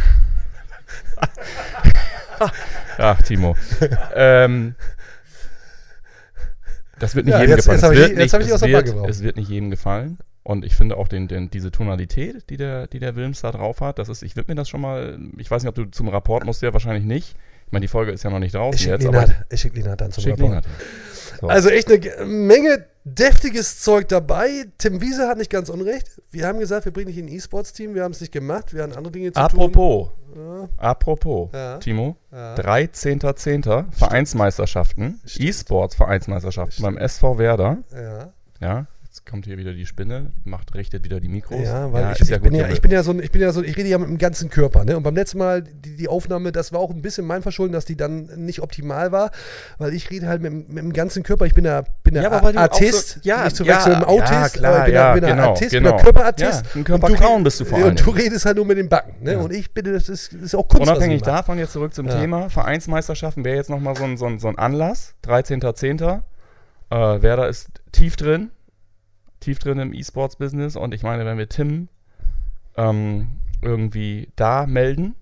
Ach, 2.98 3.22
Timo. 3.22 3.56
ähm, 4.14 4.74
das 6.98 7.14
wird 7.14 7.26
nicht 7.26 7.34
Ja, 7.34 7.40
jedem 7.40 7.56
jetzt- 7.56 7.68
gefallen. 7.68 7.80
jetzt 7.80 7.82
Es 7.82 7.84
hab 7.84 7.92
ich- 7.92 7.98
wird 7.98 8.10
jetzt 8.10 8.18
nicht- 8.18 8.34
hab 8.34 8.40
ich 8.68 8.74
es 8.86 8.94
wird-. 8.94 9.08
Es 9.10 9.22
wird 9.22 9.36
nicht 9.36 9.48
jedem 9.48 9.70
gefallen. 9.70 10.18
Und 10.42 10.64
ich 10.64 10.74
finde 10.76 10.98
auch 10.98 11.08
den, 11.08 11.26
den, 11.26 11.50
diese 11.50 11.70
Tonalität, 11.70 12.50
die 12.50 12.58
der, 12.58 12.86
die 12.86 12.98
der 12.98 13.16
Wilms 13.16 13.40
da 13.40 13.50
drauf 13.50 13.80
hat, 13.80 13.98
das 13.98 14.10
ist, 14.10 14.22
ich 14.22 14.36
würde 14.36 14.50
mir 14.52 14.56
das 14.56 14.68
schon 14.68 14.82
mal, 14.82 15.18
ich 15.38 15.50
weiß 15.50 15.62
nicht, 15.62 15.70
ob 15.70 15.74
du 15.74 15.86
zum 15.86 16.08
Rapport 16.08 16.44
musst, 16.44 16.60
ja 16.60 16.72
wahrscheinlich 16.74 17.04
nicht. 17.04 17.34
Meine, 17.74 17.82
die 17.84 17.88
Folge 17.88 18.12
ist 18.12 18.24
ja 18.24 18.30
noch 18.30 18.38
nicht 18.38 18.54
draußen 18.54 18.74
Ich 18.76 18.80
schicke 18.82 18.94
jetzt. 18.94 19.04
Lenart, 19.04 19.30
ich 19.50 19.60
schick 19.60 19.76
Lenart 19.76 20.00
dann 20.00 20.10
zum 20.12 20.22
Schick. 20.24 20.38
Lenart. 20.38 20.64
So. 21.40 21.48
Also 21.48 21.68
echt 21.68 21.88
eine 21.88 21.98
Ge- 21.98 22.24
Menge 22.24 22.86
deftiges 23.04 23.80
Zeug 23.80 24.08
dabei. 24.08 24.64
Tim 24.78 25.00
Wiese 25.02 25.28
hat 25.28 25.36
nicht 25.36 25.50
ganz 25.50 25.68
unrecht. 25.68 26.20
Wir 26.30 26.46
haben 26.46 26.58
gesagt, 26.58 26.84
wir 26.86 26.92
bringen 26.92 27.08
dich 27.08 27.18
in 27.18 27.26
ein 27.26 27.32
E-Sports-Team. 27.32 27.94
Wir 27.94 28.02
haben 28.04 28.12
es 28.12 28.20
nicht 28.20 28.32
gemacht. 28.32 28.72
Wir 28.72 28.82
haben 28.82 28.92
andere 28.94 29.12
Dinge 29.12 29.32
zu 29.32 29.38
Apropos, 29.40 30.08
tun. 30.32 30.68
apropos, 30.78 31.50
Ja. 31.52 31.78
Timo, 31.78 32.16
Ja. 32.32 32.54
13.10. 32.54 33.86
Vereinsmeisterschaften, 33.92 35.20
E-Sports 35.38 35.94
Vereinsmeisterschaften 35.96 36.82
beim 36.82 36.96
SV 36.96 37.38
Werder. 37.38 37.78
Ja. 37.92 38.32
Ja, 38.60 38.86
jetzt 39.24 39.30
kommt 39.30 39.46
hier 39.46 39.56
wieder 39.56 39.72
die 39.72 39.86
Spinne, 39.86 40.32
macht, 40.44 40.74
richtet 40.74 41.02
wieder 41.04 41.18
die 41.18 41.28
Mikros. 41.28 41.62
Ja, 41.64 41.90
weil 41.92 42.12
ich, 42.12 42.20
ist 42.20 42.30
ich, 42.30 42.40
bin 42.40 42.52
gut, 42.52 42.60
ja, 42.60 42.68
ich 42.68 42.82
bin 42.82 42.90
ja 42.90 43.02
so 43.02 43.10
ein, 43.10 43.20
ich 43.20 43.30
bin 43.32 43.40
ja 43.40 43.52
so, 43.52 43.62
ich 43.62 43.74
rede 43.76 43.88
ja 43.88 43.96
mit 43.98 44.08
dem 44.08 44.18
ganzen 44.18 44.50
Körper, 44.50 44.84
ne? 44.84 44.96
Und 44.96 45.02
beim 45.02 45.14
letzten 45.14 45.38
Mal, 45.38 45.62
die, 45.62 45.96
die 45.96 46.08
Aufnahme, 46.08 46.52
das 46.52 46.72
war 46.72 46.80
auch 46.80 46.90
ein 46.90 47.00
bisschen 47.00 47.26
mein 47.26 47.40
Verschulden, 47.42 47.72
dass 47.72 47.86
die 47.86 47.96
dann 47.96 48.24
nicht 48.36 48.60
optimal 48.60 49.12
war, 49.12 49.30
weil 49.78 49.94
ich 49.94 50.10
rede 50.10 50.28
halt 50.28 50.42
mit, 50.42 50.52
dem- 50.52 50.66
mit 50.68 50.78
dem 50.84 50.92
ganzen 50.92 51.22
Körper. 51.22 51.46
Ich 51.46 51.54
bin 51.54 51.64
ja, 51.64 51.84
bin 52.02 52.14
ja, 52.16 52.22
Ja, 52.22 52.38
auch 52.38 52.54
Artist, 52.54 53.08
so- 53.08 53.20
ja, 53.22 53.44
nicht 53.44 53.56
zu 53.56 53.64
ja, 53.64 53.76
wechseln 53.76 53.98
mit 54.00 54.08
dem 54.08 54.16
ja, 54.16 54.22
Autist, 54.40 54.54
klar, 54.56 54.72
aber 54.74 54.78
ich 54.80 54.84
bin 54.86 54.94
ja, 54.94 55.00
ja, 55.08 55.14
bin 55.14 55.24
ja 55.24 55.30
genau, 55.34 55.48
Artist, 55.48 55.70
genau. 55.70 55.88
bin 55.90 55.98
ja 55.98 56.04
Körperartist. 56.04 56.52
Ja, 56.64 56.70
ein 56.74 56.78
Und 56.78 56.84
Körperclown 56.84 57.38
du- 57.38 57.44
bist 57.44 57.60
du 57.60 57.64
vor 57.64 57.78
Und 57.78 57.84
allen 57.84 57.96
du 57.96 58.10
redest 58.10 58.44
halt 58.44 58.56
nur 58.56 58.66
mit 58.66 58.76
den 58.78 58.88
Backen, 58.90 59.24
ne? 59.24 59.32
Ja. 59.32 59.38
Und 59.38 59.52
ich 59.54 59.70
bin, 59.72 59.84
das 59.90 60.08
ist, 60.10 60.34
ist 60.34 60.54
auch 60.54 60.68
Kunst. 60.68 60.82
Unabhängig 60.90 61.16
ich 61.16 61.22
davon, 61.22 61.56
jetzt 61.58 61.72
zurück 61.72 61.94
zum 61.94 62.08
Ja. 62.08 62.20
Thema, 62.20 62.50
Vereinsmeisterschaften 62.50 63.42
wäre 63.44 63.56
jetzt 63.56 63.70
nochmal 63.70 63.96
so 63.96 64.04
ein, 64.04 64.18
so, 64.18 64.26
ein, 64.26 64.38
so 64.38 64.48
ein 64.48 64.58
Anlass, 64.58 65.14
13.10. 65.26 66.20
Äh, 66.90 67.22
Werder 67.22 67.48
ist 67.48 67.68
tief 67.92 68.16
drin, 68.16 68.50
tief 69.44 69.58
drin 69.58 69.78
im 69.78 69.92
E-Sports-Business. 69.92 70.76
Und 70.76 70.94
ich 70.94 71.02
meine, 71.02 71.24
wenn 71.24 71.38
wir 71.38 71.48
Tim 71.48 71.88
ähm, 72.76 73.28
irgendwie 73.62 74.28
da 74.36 74.66
melden, 74.66 75.14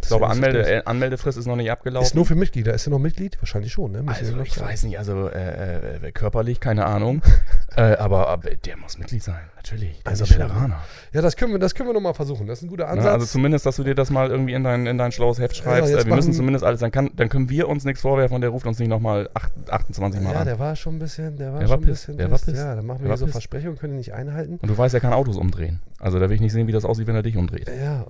ich 0.00 0.08
glaube, 0.08 0.24
ja 0.24 0.30
Anmelde, 0.30 0.66
äh, 0.66 0.82
Anmeldefrist 0.84 1.38
ist 1.38 1.46
noch 1.46 1.56
nicht 1.56 1.70
abgelaufen. 1.70 2.06
Ist 2.06 2.14
nur 2.14 2.26
für 2.26 2.34
Mitglieder. 2.34 2.74
Ist 2.74 2.86
er 2.86 2.90
noch 2.90 2.98
Mitglied? 2.98 3.38
Wahrscheinlich 3.40 3.72
schon, 3.72 3.92
ne? 3.92 4.02
Müssen 4.02 4.26
Also 4.26 4.40
ich 4.40 4.60
weiß 4.60 4.82
nicht, 4.84 4.98
also 4.98 5.28
äh, 5.28 5.96
äh, 6.06 6.12
körperlich, 6.12 6.60
keine 6.60 6.86
Ahnung. 6.86 7.22
äh, 7.76 7.96
aber, 7.96 8.28
aber 8.28 8.50
der 8.50 8.76
muss 8.76 8.98
Mitglied 8.98 9.22
sein, 9.22 9.42
natürlich. 9.56 10.00
Also. 10.04 10.28
Veteraner. 10.28 10.80
Ja, 11.12 11.22
das 11.22 11.36
können 11.36 11.52
wir, 11.52 11.58
das 11.58 11.74
können 11.74 11.88
wir 11.88 11.94
nochmal 11.94 12.14
versuchen. 12.14 12.46
Das 12.46 12.58
ist 12.58 12.64
ein 12.64 12.68
guter 12.68 12.88
Ansatz. 12.88 13.04
Ne? 13.04 13.10
Also 13.10 13.26
zumindest, 13.26 13.66
dass 13.66 13.76
du 13.76 13.84
dir 13.84 13.94
das 13.94 14.10
mal 14.10 14.30
irgendwie 14.30 14.54
in 14.54 14.64
dein, 14.64 14.86
in 14.86 14.98
dein 14.98 15.12
schlaues 15.12 15.38
Heft 15.38 15.56
schreibst. 15.56 15.90
jetzt 15.90 16.04
äh, 16.04 16.08
wir 16.08 16.16
müssen 16.16 16.32
zumindest 16.32 16.64
alles, 16.64 16.80
dann, 16.80 16.90
kann, 16.90 17.10
dann 17.14 17.28
können 17.28 17.48
wir 17.48 17.68
uns 17.68 17.84
nichts 17.84 18.00
vorwerfen 18.00 18.34
und 18.34 18.40
der 18.40 18.50
ruft 18.50 18.66
uns 18.66 18.78
nicht 18.78 18.88
nochmal 18.88 19.30
28 19.68 20.20
Mal 20.20 20.32
ja, 20.32 20.40
an. 20.40 20.46
der 20.46 20.58
war 20.58 20.74
schon 20.74 20.96
ein 20.96 20.98
bisschen, 20.98 21.36
der 21.36 21.52
war 21.52 21.60
Der 21.60 21.68
war 21.68 21.76
schon 21.76 21.84
ein 21.84 21.86
bisschen 21.86 22.16
der 22.16 22.30
war. 22.30 22.38
Ja, 22.46 22.74
dann 22.74 22.86
machen 22.86 23.04
wir 23.04 23.16
so. 23.16 23.26
Versprechungen, 23.26 23.78
können 23.78 23.92
die 23.92 23.98
nicht 23.98 24.14
einhalten. 24.14 24.58
Und 24.60 24.68
du 24.68 24.76
weißt, 24.76 24.94
er 24.94 25.00
kann 25.00 25.12
Autos 25.12 25.36
umdrehen. 25.36 25.80
Also 26.02 26.18
da 26.18 26.28
will 26.28 26.34
ich 26.34 26.40
nicht 26.40 26.52
sehen, 26.52 26.66
wie 26.66 26.72
das 26.72 26.84
aussieht, 26.84 27.06
wenn 27.06 27.14
er 27.14 27.22
dich 27.22 27.36
umdreht. 27.36 27.68
Ja, 27.68 28.04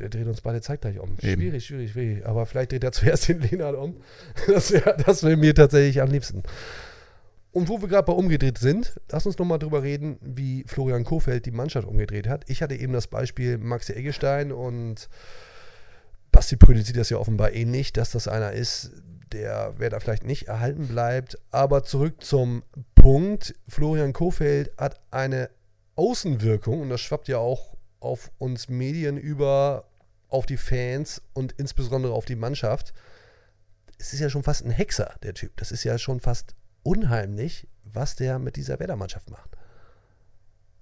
er 0.00 0.08
dreht 0.10 0.26
uns 0.26 0.42
beide 0.42 0.60
zeitgleich 0.60 1.00
um. 1.00 1.16
Eben. 1.22 1.40
Schwierig, 1.40 1.64
schwierig, 1.64 1.92
schwierig. 1.92 2.26
Aber 2.26 2.44
vielleicht 2.44 2.72
dreht 2.72 2.84
er 2.84 2.92
zuerst 2.92 3.26
den 3.26 3.40
Lenard 3.40 3.74
um. 3.74 3.96
Das 4.46 4.70
wäre 4.70 4.94
das 5.04 5.22
wär 5.22 5.34
mir 5.38 5.54
tatsächlich 5.54 6.02
am 6.02 6.10
liebsten. 6.10 6.42
Und 7.52 7.70
wo 7.70 7.80
wir 7.80 7.88
gerade 7.88 8.04
bei 8.04 8.12
umgedreht 8.12 8.58
sind, 8.58 9.00
lass 9.10 9.24
uns 9.24 9.38
nochmal 9.38 9.58
drüber 9.58 9.82
reden, 9.82 10.18
wie 10.20 10.62
Florian 10.66 11.04
Kofeld 11.04 11.46
die 11.46 11.50
Mannschaft 11.50 11.88
umgedreht 11.88 12.28
hat. 12.28 12.44
Ich 12.48 12.60
hatte 12.60 12.74
eben 12.74 12.92
das 12.92 13.06
Beispiel 13.06 13.56
Maxi 13.56 13.94
Eggestein 13.94 14.52
und 14.52 15.08
Basti 16.30 16.56
Prüdel 16.56 16.84
sieht 16.84 16.98
das 16.98 17.08
ja 17.08 17.16
offenbar 17.16 17.54
ähnlich, 17.54 17.94
dass 17.94 18.10
das 18.10 18.28
einer 18.28 18.52
ist, 18.52 18.92
der, 19.32 19.72
wer 19.78 19.88
da 19.88 20.00
vielleicht 20.00 20.24
nicht 20.24 20.48
erhalten 20.48 20.86
bleibt. 20.86 21.38
Aber 21.50 21.82
zurück 21.82 22.22
zum 22.22 22.62
Punkt. 22.94 23.54
Florian 23.66 24.12
Kofeld 24.12 24.70
hat 24.76 25.00
eine 25.10 25.48
Außenwirkung, 25.98 26.80
und 26.80 26.90
das 26.90 27.00
schwappt 27.00 27.28
ja 27.28 27.38
auch 27.38 27.76
auf 28.00 28.30
uns 28.38 28.68
Medien 28.68 29.16
über, 29.16 29.84
auf 30.28 30.46
die 30.46 30.56
Fans 30.56 31.20
und 31.34 31.52
insbesondere 31.58 32.12
auf 32.12 32.24
die 32.24 32.36
Mannschaft. 32.36 32.94
Es 33.98 34.12
ist 34.12 34.20
ja 34.20 34.30
schon 34.30 34.44
fast 34.44 34.64
ein 34.64 34.70
Hexer, 34.70 35.16
der 35.24 35.34
Typ. 35.34 35.56
Das 35.56 35.72
ist 35.72 35.82
ja 35.82 35.98
schon 35.98 36.20
fast 36.20 36.54
unheimlich, 36.84 37.66
was 37.82 38.14
der 38.14 38.38
mit 38.38 38.54
dieser 38.54 38.78
Werder-Mannschaft 38.78 39.28
macht. 39.28 39.50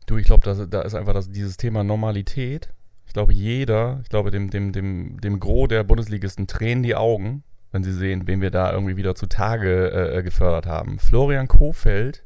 Du, 0.05 0.19
ich 0.19 0.27
glaube, 0.27 0.67
da, 0.69 0.83
ist 0.83 0.95
einfach 0.95 1.15
das, 1.15 1.31
dieses 1.31 1.57
Thema 1.57 1.83
Normalität. 1.83 2.69
Ich 3.07 3.15
glaube, 3.15 3.33
jeder, 3.33 4.01
ich 4.03 4.11
glaube, 4.11 4.31
dem, 4.31 4.51
dem, 4.51 4.73
dem, 4.73 5.19
dem 5.21 5.41
Gros 5.41 5.69
der 5.69 5.83
Bundesligisten 5.83 6.47
tränen 6.47 6.83
die 6.83 6.95
Augen, 6.95 7.43
wenn 7.73 7.83
sie 7.83 7.93
sehen, 7.93 8.27
wen 8.27 8.43
wir 8.43 8.51
da 8.51 8.71
irgendwie 8.71 8.97
wieder 8.97 9.15
zutage 9.15 9.91
äh, 9.91 10.23
gefördert 10.23 10.67
haben. 10.67 10.99
Florian 10.99 11.49
Kofeld 11.49 12.23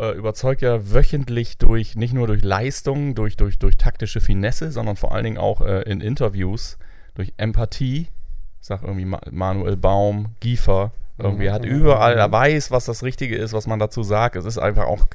äh, 0.00 0.12
überzeugt 0.12 0.62
ja 0.62 0.92
wöchentlich 0.92 1.58
durch, 1.58 1.94
nicht 1.94 2.14
nur 2.14 2.26
durch 2.26 2.42
Leistung, 2.42 3.14
durch, 3.14 3.36
durch, 3.36 3.58
durch 3.58 3.76
taktische 3.76 4.20
Finesse, 4.20 4.72
sondern 4.72 4.96
vor 4.96 5.12
allen 5.14 5.24
Dingen 5.24 5.38
auch 5.38 5.60
äh, 5.60 5.82
in 5.82 6.00
Interviews, 6.00 6.78
durch 7.14 7.32
Empathie. 7.36 8.08
Ich 8.60 8.66
sag 8.66 8.82
irgendwie 8.82 9.04
Ma 9.04 9.20
Manuel 9.30 9.76
Baum, 9.76 10.34
Giefer, 10.40 10.92
irgendwie 11.18 11.48
mhm. 11.48 11.52
hat 11.52 11.64
überall, 11.64 12.16
er 12.16 12.32
weiß, 12.32 12.70
was 12.70 12.86
das 12.86 13.02
Richtige 13.02 13.36
ist, 13.36 13.52
was 13.52 13.66
man 13.66 13.78
dazu 13.78 14.02
sagt. 14.02 14.36
Es 14.36 14.44
ist 14.44 14.58
einfach 14.58 14.86
auch, 14.86 15.06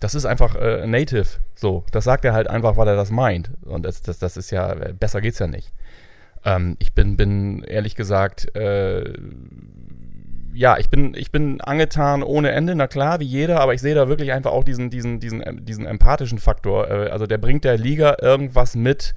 das 0.00 0.14
ist 0.14 0.26
einfach 0.26 0.56
äh, 0.56 0.86
native. 0.86 1.26
So, 1.54 1.84
das 1.92 2.04
sagt 2.04 2.24
er 2.24 2.32
halt 2.32 2.48
einfach, 2.48 2.76
weil 2.76 2.88
er 2.88 2.96
das 2.96 3.10
meint. 3.10 3.50
Und 3.62 3.84
das, 3.84 4.02
das, 4.02 4.18
das 4.18 4.36
ist 4.36 4.50
ja, 4.50 4.74
besser 4.74 5.20
geht's 5.20 5.38
ja 5.38 5.46
nicht. 5.46 5.72
Ähm, 6.44 6.76
ich 6.78 6.94
bin, 6.94 7.16
bin 7.16 7.62
ehrlich 7.64 7.94
gesagt, 7.94 8.54
äh, 8.56 9.14
ja, 10.56 10.78
ich 10.78 10.88
bin, 10.88 11.14
ich 11.14 11.30
bin 11.30 11.60
angetan 11.60 12.22
ohne 12.22 12.50
Ende, 12.50 12.74
na 12.74 12.86
klar, 12.86 13.20
wie 13.20 13.24
jeder, 13.24 13.60
aber 13.60 13.74
ich 13.74 13.82
sehe 13.82 13.94
da 13.94 14.08
wirklich 14.08 14.32
einfach 14.32 14.52
auch 14.52 14.64
diesen, 14.64 14.88
diesen, 14.88 15.20
diesen, 15.20 15.64
diesen 15.64 15.86
empathischen 15.86 16.38
Faktor. 16.38 16.90
Äh, 16.90 17.10
also 17.10 17.26
der 17.26 17.38
bringt 17.38 17.64
der 17.64 17.76
Liga 17.76 18.16
irgendwas 18.22 18.74
mit, 18.74 19.14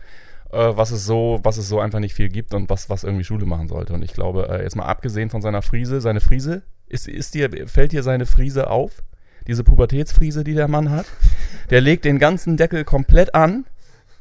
äh, 0.52 0.58
was 0.58 0.92
es 0.92 1.06
so, 1.06 1.40
was 1.44 1.58
es 1.58 1.70
so 1.70 1.80
einfach 1.80 2.00
nicht 2.00 2.14
viel 2.14 2.28
gibt 2.28 2.54
und 2.54 2.70
was, 2.70 2.90
was 2.90 3.06
irgendwie 3.06 3.24
Schule 3.24 3.46
machen 3.46 3.70
sollte. 3.70 3.94
Und 3.94 4.04
ich 4.04 4.14
glaube, 4.14 4.50
äh, 4.50 4.64
jetzt 4.64 4.76
mal 4.76 4.86
abgesehen 4.86 5.30
von 5.30 5.42
seiner 5.42 5.62
Friese, 5.62 6.02
seine 6.02 6.20
Friese, 6.20 6.64
ist, 6.88 7.08
ist 7.08 7.34
dir, 7.36 7.50
fällt 7.68 7.94
dir 7.94 8.04
seine 8.04 8.26
Friese 8.26 8.70
auf? 8.70 9.02
Diese 9.48 9.64
Pubertätsfriese, 9.64 10.44
die 10.44 10.56
der 10.56 10.68
Mann 10.68 10.92
hat? 10.92 11.06
Der 11.70 11.80
legt 11.80 12.04
den 12.04 12.20
ganzen 12.20 12.58
Deckel 12.58 12.84
komplett 12.84 13.34
an. 13.34 13.66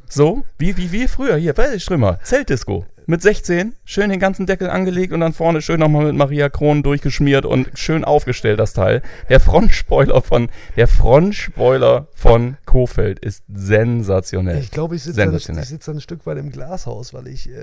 So, 0.08 0.44
wie, 0.56 0.76
wie, 0.76 0.92
wie 0.92 1.08
früher 1.08 1.36
hier, 1.36 1.54
Strömer, 1.78 2.20
Zeltdisco 2.22 2.86
mit 3.08 3.22
16 3.22 3.74
schön 3.86 4.10
den 4.10 4.20
ganzen 4.20 4.44
Deckel 4.44 4.68
angelegt 4.68 5.14
und 5.14 5.20
dann 5.20 5.32
vorne 5.32 5.62
schön 5.62 5.80
nochmal 5.80 6.04
mit 6.04 6.14
Maria 6.14 6.50
Kron 6.50 6.82
durchgeschmiert 6.82 7.46
und 7.46 7.70
schön 7.72 8.04
aufgestellt 8.04 8.60
das 8.60 8.74
Teil. 8.74 9.00
Der 9.30 9.40
Frontspoiler 9.40 10.20
von 10.20 10.50
der 10.76 10.86
Frontspoiler 10.86 12.08
von 12.12 12.58
Kofeld 12.66 13.18
ist 13.18 13.44
sensationell. 13.48 14.58
Ich 14.58 14.70
glaube, 14.70 14.94
ich 14.94 15.04
sitze 15.04 15.20
dann, 15.20 15.38
sitz 15.38 15.88
ein 15.88 16.02
Stück 16.02 16.26
weit 16.26 16.36
im 16.36 16.52
Glashaus, 16.52 17.14
weil 17.14 17.28
ich, 17.28 17.48
äh, 17.48 17.54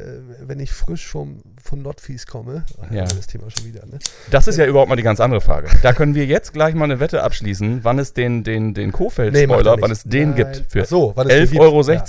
wenn 0.42 0.60
ich 0.60 0.72
frisch 0.72 1.06
vom, 1.08 1.44
von 1.64 1.84
Notfies 1.84 2.26
komme, 2.26 2.66
ja. 2.90 3.04
das 3.04 3.28
Thema 3.28 3.52
schon 3.52 3.66
wieder, 3.66 3.86
ne? 3.86 4.00
Das 4.32 4.48
ist 4.48 4.58
ja 4.58 4.66
überhaupt 4.66 4.90
mal 4.90 4.96
die 4.96 5.04
ganz 5.04 5.20
andere 5.20 5.42
Frage. 5.42 5.68
Da 5.84 5.94
können 5.94 6.16
wir 6.16 6.26
jetzt 6.26 6.54
gleich 6.54 6.74
mal 6.74 6.86
eine 6.86 7.00
Wette 7.00 7.22
abschließen, 7.22 7.82
wann 7.84 8.00
es 8.00 8.14
den, 8.14 8.44
den, 8.44 8.74
den 8.74 8.92
Kofeld-Spoiler, 8.92 9.76
nee, 9.76 9.82
wann 9.82 9.92
es 9.92 10.04
den 10.04 10.30
Nein. 10.30 10.38
gibt 10.38 10.64
für 10.70 10.86
so, 10.86 11.12
11,60 11.12 11.60
Euro. 11.60 11.82
Ja. 11.84 12.04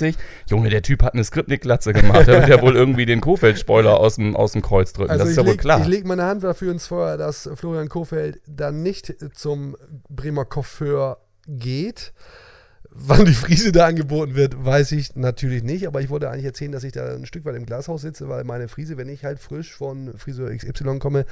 Junge, 0.48 0.70
der 0.70 0.80
Typ 0.80 1.02
hat 1.02 1.12
eine 1.12 1.24
Skriptnik-Glatze 1.24 1.92
gemacht. 1.92 2.26
Der 2.26 2.40
wird 2.40 2.48
ja 2.48 2.62
wohl 2.62 2.74
irgendwie 2.74 3.04
den 3.04 3.20
Kofeld-Spoiler 3.26 3.98
aus 3.98 4.16
dem, 4.16 4.36
aus 4.36 4.52
dem 4.52 4.62
Kreuz 4.62 4.92
drücken. 4.92 5.10
Also 5.10 5.24
das 5.24 5.30
ist 5.30 5.36
ja 5.36 5.42
leg, 5.42 5.52
wohl 5.52 5.56
klar. 5.56 5.80
Ich 5.80 5.86
lege 5.86 6.06
meine 6.06 6.24
Hand 6.24 6.44
dafür 6.44 6.70
ins 6.72 6.86
Feuer, 6.86 7.16
dass 7.16 7.48
Florian 7.54 7.88
Kofeld 7.88 8.40
dann 8.46 8.82
nicht 8.82 9.14
zum 9.34 9.76
Bremer 10.08 10.44
Coiffeur 10.44 11.18
geht. 11.48 12.12
Wann 12.90 13.26
die 13.26 13.34
Friese 13.34 13.72
da 13.72 13.86
angeboten 13.86 14.36
wird, 14.36 14.64
weiß 14.64 14.92
ich 14.92 15.16
natürlich 15.16 15.62
nicht. 15.62 15.86
Aber 15.86 16.00
ich 16.00 16.08
wollte 16.08 16.30
eigentlich 16.30 16.46
erzählen, 16.46 16.72
dass 16.72 16.84
ich 16.84 16.92
da 16.92 17.14
ein 17.14 17.26
Stück 17.26 17.44
weit 17.44 17.56
im 17.56 17.66
Glashaus 17.66 18.00
sitze, 18.00 18.28
weil 18.28 18.44
meine 18.44 18.68
Friese, 18.68 18.96
wenn 18.96 19.08
ich 19.08 19.24
halt 19.24 19.38
frisch 19.38 19.74
von 19.74 20.16
Friseur 20.16 20.54
XY 20.54 20.98
komme, 20.98 21.26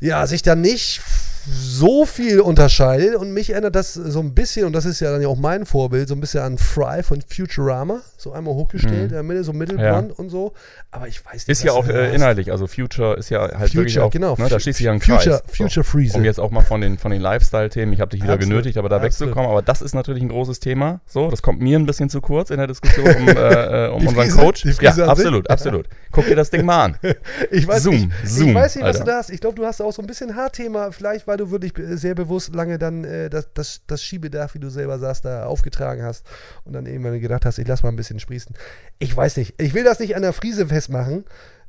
ja, 0.00 0.26
sich 0.26 0.42
dann 0.42 0.60
nicht 0.60 1.00
so 1.46 2.04
viel 2.04 2.40
unterscheidet 2.40 3.16
und 3.16 3.32
mich 3.32 3.50
erinnert 3.50 3.74
das 3.74 3.94
so 3.94 4.20
ein 4.20 4.34
bisschen, 4.34 4.66
und 4.66 4.72
das 4.72 4.84
ist 4.84 5.00
ja 5.00 5.10
dann 5.10 5.22
ja 5.22 5.28
auch 5.28 5.38
mein 5.38 5.66
Vorbild, 5.66 6.08
so 6.08 6.14
ein 6.14 6.20
bisschen 6.20 6.40
an 6.40 6.58
Fry 6.58 7.02
von 7.02 7.20
Futurama, 7.26 8.00
so 8.16 8.32
einmal 8.32 8.54
hochgestellt, 8.54 8.94
mhm. 8.94 9.02
in 9.02 9.08
der 9.08 9.22
Mitte, 9.22 9.44
so 9.44 9.52
mittelblond 9.52 10.10
ja. 10.10 10.14
und 10.16 10.28
so, 10.28 10.52
aber 10.90 11.08
ich 11.08 11.24
weiß 11.24 11.34
nicht. 11.34 11.48
Ist 11.48 11.64
ja 11.64 11.72
auch 11.72 11.88
äh, 11.88 12.14
inhaltlich, 12.14 12.52
also 12.52 12.66
Future 12.66 13.16
ist 13.16 13.30
ja 13.30 13.40
halt 13.40 13.52
Future, 13.52 13.74
wirklich 13.74 14.00
auch, 14.00 14.10
genau, 14.10 14.36
ne, 14.36 14.48
da 14.48 14.60
schließt 14.60 14.78
sich 14.78 14.86
ja 14.86 14.92
ein 14.92 15.00
Future, 15.00 15.40
Kreis. 15.40 15.56
Future 15.56 15.84
so. 15.84 15.90
Freeze. 15.90 16.16
Um 16.16 16.24
jetzt 16.24 16.38
auch 16.38 16.50
mal 16.50 16.62
von 16.62 16.80
den, 16.80 16.98
von 16.98 17.10
den 17.10 17.20
Lifestyle-Themen, 17.20 17.92
ich 17.92 18.00
habe 18.00 18.10
dich 18.10 18.22
wieder 18.22 18.34
Absolut. 18.34 18.50
genötigt, 18.50 18.78
aber 18.78 18.88
da 18.88 18.96
Absolut. 18.96 19.20
wegzukommen, 19.20 19.50
aber 19.50 19.62
das 19.62 19.82
ist 19.82 19.94
natürlich 19.94 20.22
ein 20.22 20.28
großes 20.28 20.60
Thema, 20.60 21.00
so, 21.06 21.28
das 21.30 21.42
kommt 21.42 21.60
mir 21.60 21.78
ein 21.78 21.86
bisschen 21.86 22.08
zu 22.08 22.20
kurz 22.20 22.50
in 22.50 22.58
der 22.58 22.66
Diskussion 22.66 23.06
um, 23.06 23.28
äh, 23.28 23.88
um 23.88 24.06
unseren 24.06 24.24
Friese, 24.24 24.38
Coach. 24.38 24.64
ja, 24.80 25.06
absolut, 25.06 25.50
absolut. 25.50 25.88
Guck 26.12 26.26
dir 26.26 26.36
das 26.36 26.50
Ding 26.50 26.64
mal 26.64 26.84
an. 26.84 26.96
ich 27.50 27.66
weiß, 27.66 27.82
Zoom, 27.82 28.12
ich, 28.22 28.30
Zoom, 28.30 28.50
ich 28.50 28.54
weiß 28.54 28.76
nicht, 28.76 28.84
was 28.84 28.96
Alter. 28.96 29.04
du 29.04 29.10
da 29.10 29.16
hast. 29.18 29.30
Ich 29.30 29.40
glaube, 29.40 29.56
du 29.56 29.66
hast 29.66 29.80
auch 29.80 29.92
so 29.92 30.02
ein 30.02 30.06
bisschen 30.06 30.36
Haarthema, 30.36 30.90
vielleicht, 30.90 31.26
weil 31.32 31.38
du 31.38 31.50
wirklich 31.50 31.72
sehr 31.98 32.14
bewusst 32.14 32.54
lange 32.54 32.78
dann 32.78 33.04
äh, 33.04 33.30
das, 33.30 33.48
das, 33.54 33.80
das 33.86 34.04
Schiebedarf, 34.04 34.54
wie 34.54 34.58
du 34.58 34.68
selber 34.68 34.98
sagst, 34.98 35.24
da 35.24 35.46
aufgetragen 35.46 36.02
hast 36.02 36.26
und 36.64 36.74
dann 36.74 36.84
irgendwann 36.84 37.18
gedacht 37.18 37.46
hast, 37.46 37.58
ich 37.58 37.66
lass 37.66 37.82
mal 37.82 37.88
ein 37.88 37.96
bisschen 37.96 38.20
sprießen. 38.20 38.54
Ich 38.98 39.16
weiß 39.16 39.38
nicht. 39.38 39.54
Ich 39.58 39.72
will 39.72 39.82
das 39.82 39.98
nicht 39.98 40.14
an 40.14 40.20
der 40.20 40.34
Friese 40.34 40.66
festmachen. 40.66 41.24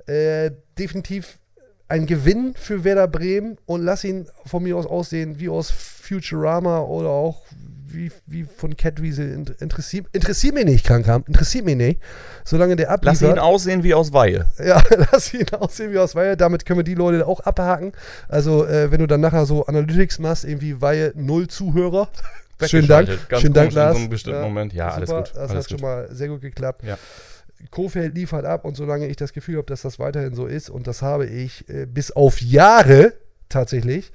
Äh, 0.05 0.51
definitiv 0.77 1.39
ein 1.87 2.07
Gewinn 2.07 2.55
für 2.55 2.83
Werder 2.83 3.07
Bremen 3.07 3.57
und 3.65 3.83
lass 3.83 4.03
ihn 4.03 4.27
von 4.45 4.63
mir 4.63 4.75
aus 4.75 4.85
aussehen 4.85 5.39
wie 5.39 5.47
aus 5.47 5.71
Futurama 5.71 6.81
oder 6.81 7.09
auch 7.09 7.45
wie, 7.93 8.11
wie 8.25 8.43
von 8.43 8.75
Catwiesel 8.75 9.45
interessiert, 9.59 10.07
interessiert 10.11 10.55
mich 10.55 10.65
nicht, 10.65 10.85
Krankheim, 10.85 11.23
interessiert 11.27 11.65
mich 11.65 11.75
nicht. 11.75 12.01
Solange 12.43 12.75
der 12.75 12.91
abliefert. 12.91 13.21
Lass 13.21 13.31
ihn 13.31 13.39
aussehen 13.39 13.83
wie 13.83 13.93
aus 13.93 14.13
Weihe. 14.13 14.45
Ja, 14.63 14.81
lass 15.11 15.33
ihn 15.33 15.47
aussehen 15.51 15.91
wie 15.93 15.99
aus 15.99 16.15
Weihe. 16.15 16.35
Damit 16.37 16.65
können 16.65 16.79
wir 16.79 16.83
die 16.83 16.95
Leute 16.95 17.25
auch 17.25 17.39
abhaken. 17.41 17.93
Also, 18.27 18.65
äh, 18.65 18.91
wenn 18.91 18.99
du 18.99 19.07
dann 19.07 19.21
nachher 19.21 19.45
so 19.45 19.65
Analytics 19.65 20.19
machst, 20.19 20.45
irgendwie 20.45 20.81
Weihe, 20.81 21.13
null 21.15 21.47
Zuhörer. 21.47 22.09
Schönen 22.65 22.87
Dank. 22.87 23.09
Ganz 23.29 23.41
Schönen 23.41 23.53
Dank, 23.53 23.73
Lars. 23.73 23.91
In 23.91 23.95
so 23.95 23.99
einem 24.01 24.09
bestimmten 24.09 24.39
ja, 24.39 24.47
Moment. 24.47 24.73
Ja, 24.73 24.89
super, 24.91 24.97
alles 24.97 25.09
gut. 25.09 25.29
Das 25.35 25.37
alles 25.37 25.51
hat 25.51 25.57
gut. 25.57 25.69
schon 25.69 25.81
mal 25.81 26.07
sehr 26.11 26.27
gut 26.27 26.41
geklappt. 26.41 26.83
Ja. 26.83 26.97
Kofeld 27.71 28.15
liefert 28.15 28.45
ab 28.45 28.65
und 28.65 28.75
solange 28.75 29.07
ich 29.07 29.15
das 29.15 29.33
Gefühl 29.33 29.57
habe, 29.57 29.67
dass 29.67 29.81
das 29.81 29.99
weiterhin 29.99 30.35
so 30.35 30.45
ist, 30.45 30.69
und 30.69 30.87
das 30.87 31.01
habe 31.01 31.25
ich 31.25 31.67
äh, 31.69 31.85
bis 31.85 32.11
auf 32.11 32.41
Jahre 32.41 33.13
tatsächlich, 33.49 34.11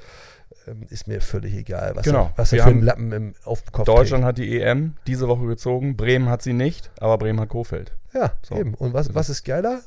ist 0.89 1.09
mir 1.09 1.21
völlig 1.21 1.55
egal, 1.55 1.97
was, 1.97 2.05
genau. 2.05 2.25
er, 2.25 2.33
was 2.37 2.53
er 2.53 2.65
für 2.65 2.71
einen 2.71 2.83
Lappen 2.83 3.13
im, 3.13 3.35
auf 3.45 3.63
dem 3.63 3.73
Kopf 3.73 3.87
Deutschland 3.87 4.23
trägt. 4.25 4.29
hat 4.29 4.39
die 4.39 4.61
EM 4.61 4.95
diese 5.07 5.29
Woche 5.29 5.47
gezogen, 5.47 5.97
Bremen 5.97 6.29
hat 6.29 6.43
sie 6.43 6.53
nicht, 6.53 6.91
aber 7.01 7.19
Bremen 7.19 7.41
hat 7.41 7.49
Kofeld. 7.49 7.97
Ja, 8.13 8.33
so. 8.43 8.57
eben. 8.57 8.75
Und 8.75 8.95
was, 8.95 9.15
was 9.15 9.29
ist 9.29 9.45
geiler? 9.45 9.83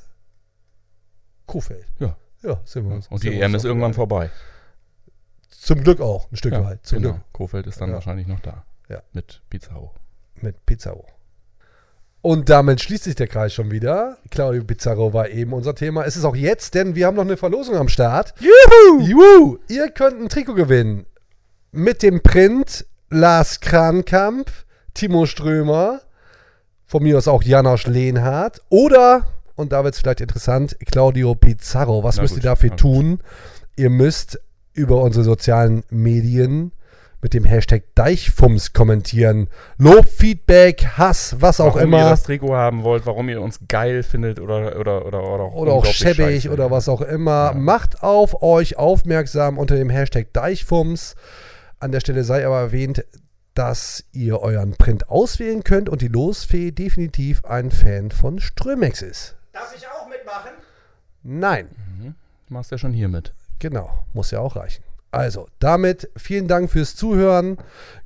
Kofeld. 1.45 1.85
Ja. 1.99 2.17
Ja, 2.43 2.59
sind 2.65 2.87
wir 2.87 2.95
uns. 2.95 3.07
Und 3.07 3.23
die 3.23 3.39
EM 3.39 3.53
ist 3.55 3.65
irgendwann 3.65 3.93
vorbei. 3.93 4.31
Zum 5.49 5.83
Glück 5.83 6.01
auch, 6.01 6.31
ein 6.31 6.37
Stück 6.37 6.53
ja, 6.53 6.63
weit. 6.63 6.85
Zum 6.85 7.01
genau. 7.01 7.13
Glück. 7.13 7.33
Kofeld 7.33 7.67
ist 7.67 7.79
dann 7.79 7.89
ja. 7.89 7.95
wahrscheinlich 7.95 8.27
noch 8.27 8.39
da. 8.39 8.65
Ja. 8.89 9.03
Mit 9.13 9.41
Pizarro. 9.49 9.93
Mit 10.35 10.65
Pizarro. 10.65 11.05
Und 12.21 12.49
damit 12.49 12.81
schließt 12.81 13.05
sich 13.05 13.15
der 13.15 13.27
Kreis 13.27 13.53
schon 13.53 13.71
wieder. 13.71 14.17
Claudio 14.29 14.63
Pizarro 14.63 15.11
war 15.13 15.29
eben 15.29 15.53
unser 15.53 15.73
Thema. 15.73 16.05
Es 16.05 16.15
ist 16.15 16.23
auch 16.23 16.35
jetzt, 16.35 16.75
denn 16.75 16.95
wir 16.95 17.07
haben 17.07 17.15
noch 17.15 17.23
eine 17.23 17.37
Verlosung 17.37 17.75
am 17.75 17.87
Start. 17.87 18.35
Juhu! 18.39 19.01
Juhu! 19.01 19.57
Ihr 19.67 19.89
könnt 19.89 20.21
ein 20.21 20.29
Trikot 20.29 20.53
gewinnen. 20.53 21.07
Mit 21.71 22.03
dem 22.03 22.21
Print 22.21 22.85
Lars 23.09 23.59
Krankamp, 23.59 24.51
Timo 24.93 25.25
Strömer, 25.25 26.01
von 26.85 27.01
mir 27.01 27.17
aus 27.17 27.27
auch 27.27 27.41
Janosch 27.41 27.87
Lehnhardt 27.87 28.61
oder, 28.69 29.25
und 29.55 29.71
da 29.71 29.83
wird 29.83 29.95
es 29.95 30.01
vielleicht 30.01 30.21
interessant, 30.21 30.77
Claudio 30.91 31.33
Pizarro. 31.33 32.03
Was 32.03 32.17
na 32.17 32.21
müsst 32.21 32.35
gut, 32.35 32.43
ihr 32.43 32.49
dafür 32.49 32.75
tun? 32.75 33.19
Ihr 33.77 33.89
müsst 33.89 34.39
über 34.73 35.01
unsere 35.01 35.23
sozialen 35.23 35.83
Medien 35.89 36.71
mit 37.21 37.33
dem 37.33 37.43
Hashtag 37.45 37.83
Deichfums 37.95 38.73
kommentieren. 38.73 39.47
Lob, 39.77 40.07
Feedback, 40.07 40.85
Hass, 40.97 41.35
was 41.39 41.59
warum 41.59 41.71
auch 41.71 41.75
immer. 41.77 41.97
Warum 41.97 42.07
ihr 42.07 42.11
das 42.11 42.23
Trikot 42.23 42.55
haben 42.55 42.83
wollt, 42.83 43.05
warum 43.05 43.29
ihr 43.29 43.41
uns 43.41 43.59
geil 43.67 44.03
findet 44.03 44.39
oder 44.39 44.79
oder 44.79 45.05
oder 45.05 45.23
oder, 45.23 45.53
oder 45.53 45.73
auch 45.73 45.85
schäbig 45.85 46.49
oder 46.49 46.71
was 46.71 46.89
auch 46.89 47.01
immer. 47.01 47.51
Ja. 47.51 47.53
Macht 47.53 48.03
auf 48.03 48.41
euch 48.41 48.77
aufmerksam 48.77 49.57
unter 49.57 49.75
dem 49.75 49.89
Hashtag 49.89 50.33
Deichfums. 50.33 51.15
An 51.79 51.91
der 51.91 51.99
Stelle 51.99 52.23
sei 52.23 52.45
aber 52.45 52.59
erwähnt, 52.59 53.05
dass 53.53 54.05
ihr 54.11 54.39
euren 54.39 54.75
Print 54.77 55.09
auswählen 55.09 55.63
könnt 55.63 55.89
und 55.89 56.01
die 56.01 56.07
Losfee 56.07 56.71
definitiv 56.71 57.43
ein 57.45 57.69
Fan 57.71 58.11
von 58.11 58.39
Strömex 58.39 59.01
ist. 59.01 59.35
Darf 59.51 59.75
ich 59.75 59.85
auch 59.87 60.07
mitmachen? 60.07 60.51
Nein. 61.23 61.67
Mhm. 61.99 62.15
Du 62.47 62.53
machst 62.53 62.71
ja 62.71 62.77
schon 62.77 62.93
hier 62.93 63.09
mit. 63.09 63.33
Genau, 63.59 64.05
muss 64.13 64.31
ja 64.31 64.39
auch 64.39 64.55
reichen. 64.55 64.83
Also, 65.11 65.47
damit 65.59 66.09
vielen 66.15 66.47
Dank 66.47 66.71
fürs 66.71 66.95
Zuhören. 66.95 67.57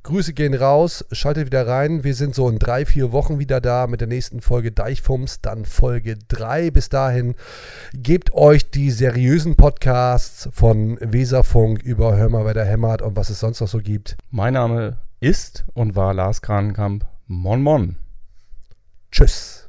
Grüße 0.02 0.32
gehen 0.32 0.54
raus. 0.54 1.04
Schaltet 1.12 1.46
wieder 1.46 1.66
rein. 1.66 2.02
Wir 2.02 2.14
sind 2.14 2.34
so 2.34 2.48
in 2.48 2.58
drei, 2.58 2.84
vier 2.84 3.12
Wochen 3.12 3.38
wieder 3.38 3.60
da 3.60 3.86
mit 3.86 4.00
der 4.00 4.08
nächsten 4.08 4.40
Folge 4.40 4.72
Deichfums, 4.72 5.40
dann 5.40 5.64
Folge 5.64 6.16
3. 6.28 6.72
Bis 6.72 6.88
dahin 6.88 7.36
gebt 7.94 8.32
euch 8.32 8.70
die 8.72 8.90
seriösen 8.90 9.54
Podcasts 9.54 10.48
von 10.52 10.98
Weserfunk 11.00 11.80
über 11.80 12.16
Hör 12.16 12.28
mal, 12.28 12.44
wer 12.44 12.54
der 12.54 12.64
hämmert 12.64 13.02
und 13.02 13.16
was 13.16 13.30
es 13.30 13.38
sonst 13.38 13.60
noch 13.60 13.68
so 13.68 13.78
gibt. 13.78 14.16
Mein 14.32 14.54
Name 14.54 14.98
ist 15.20 15.64
und 15.74 15.94
war 15.94 16.12
Lars 16.12 16.42
Kranenkamp. 16.42 17.06
Mon 17.28 17.62
Mon. 17.62 17.96
Tschüss. 19.12 19.68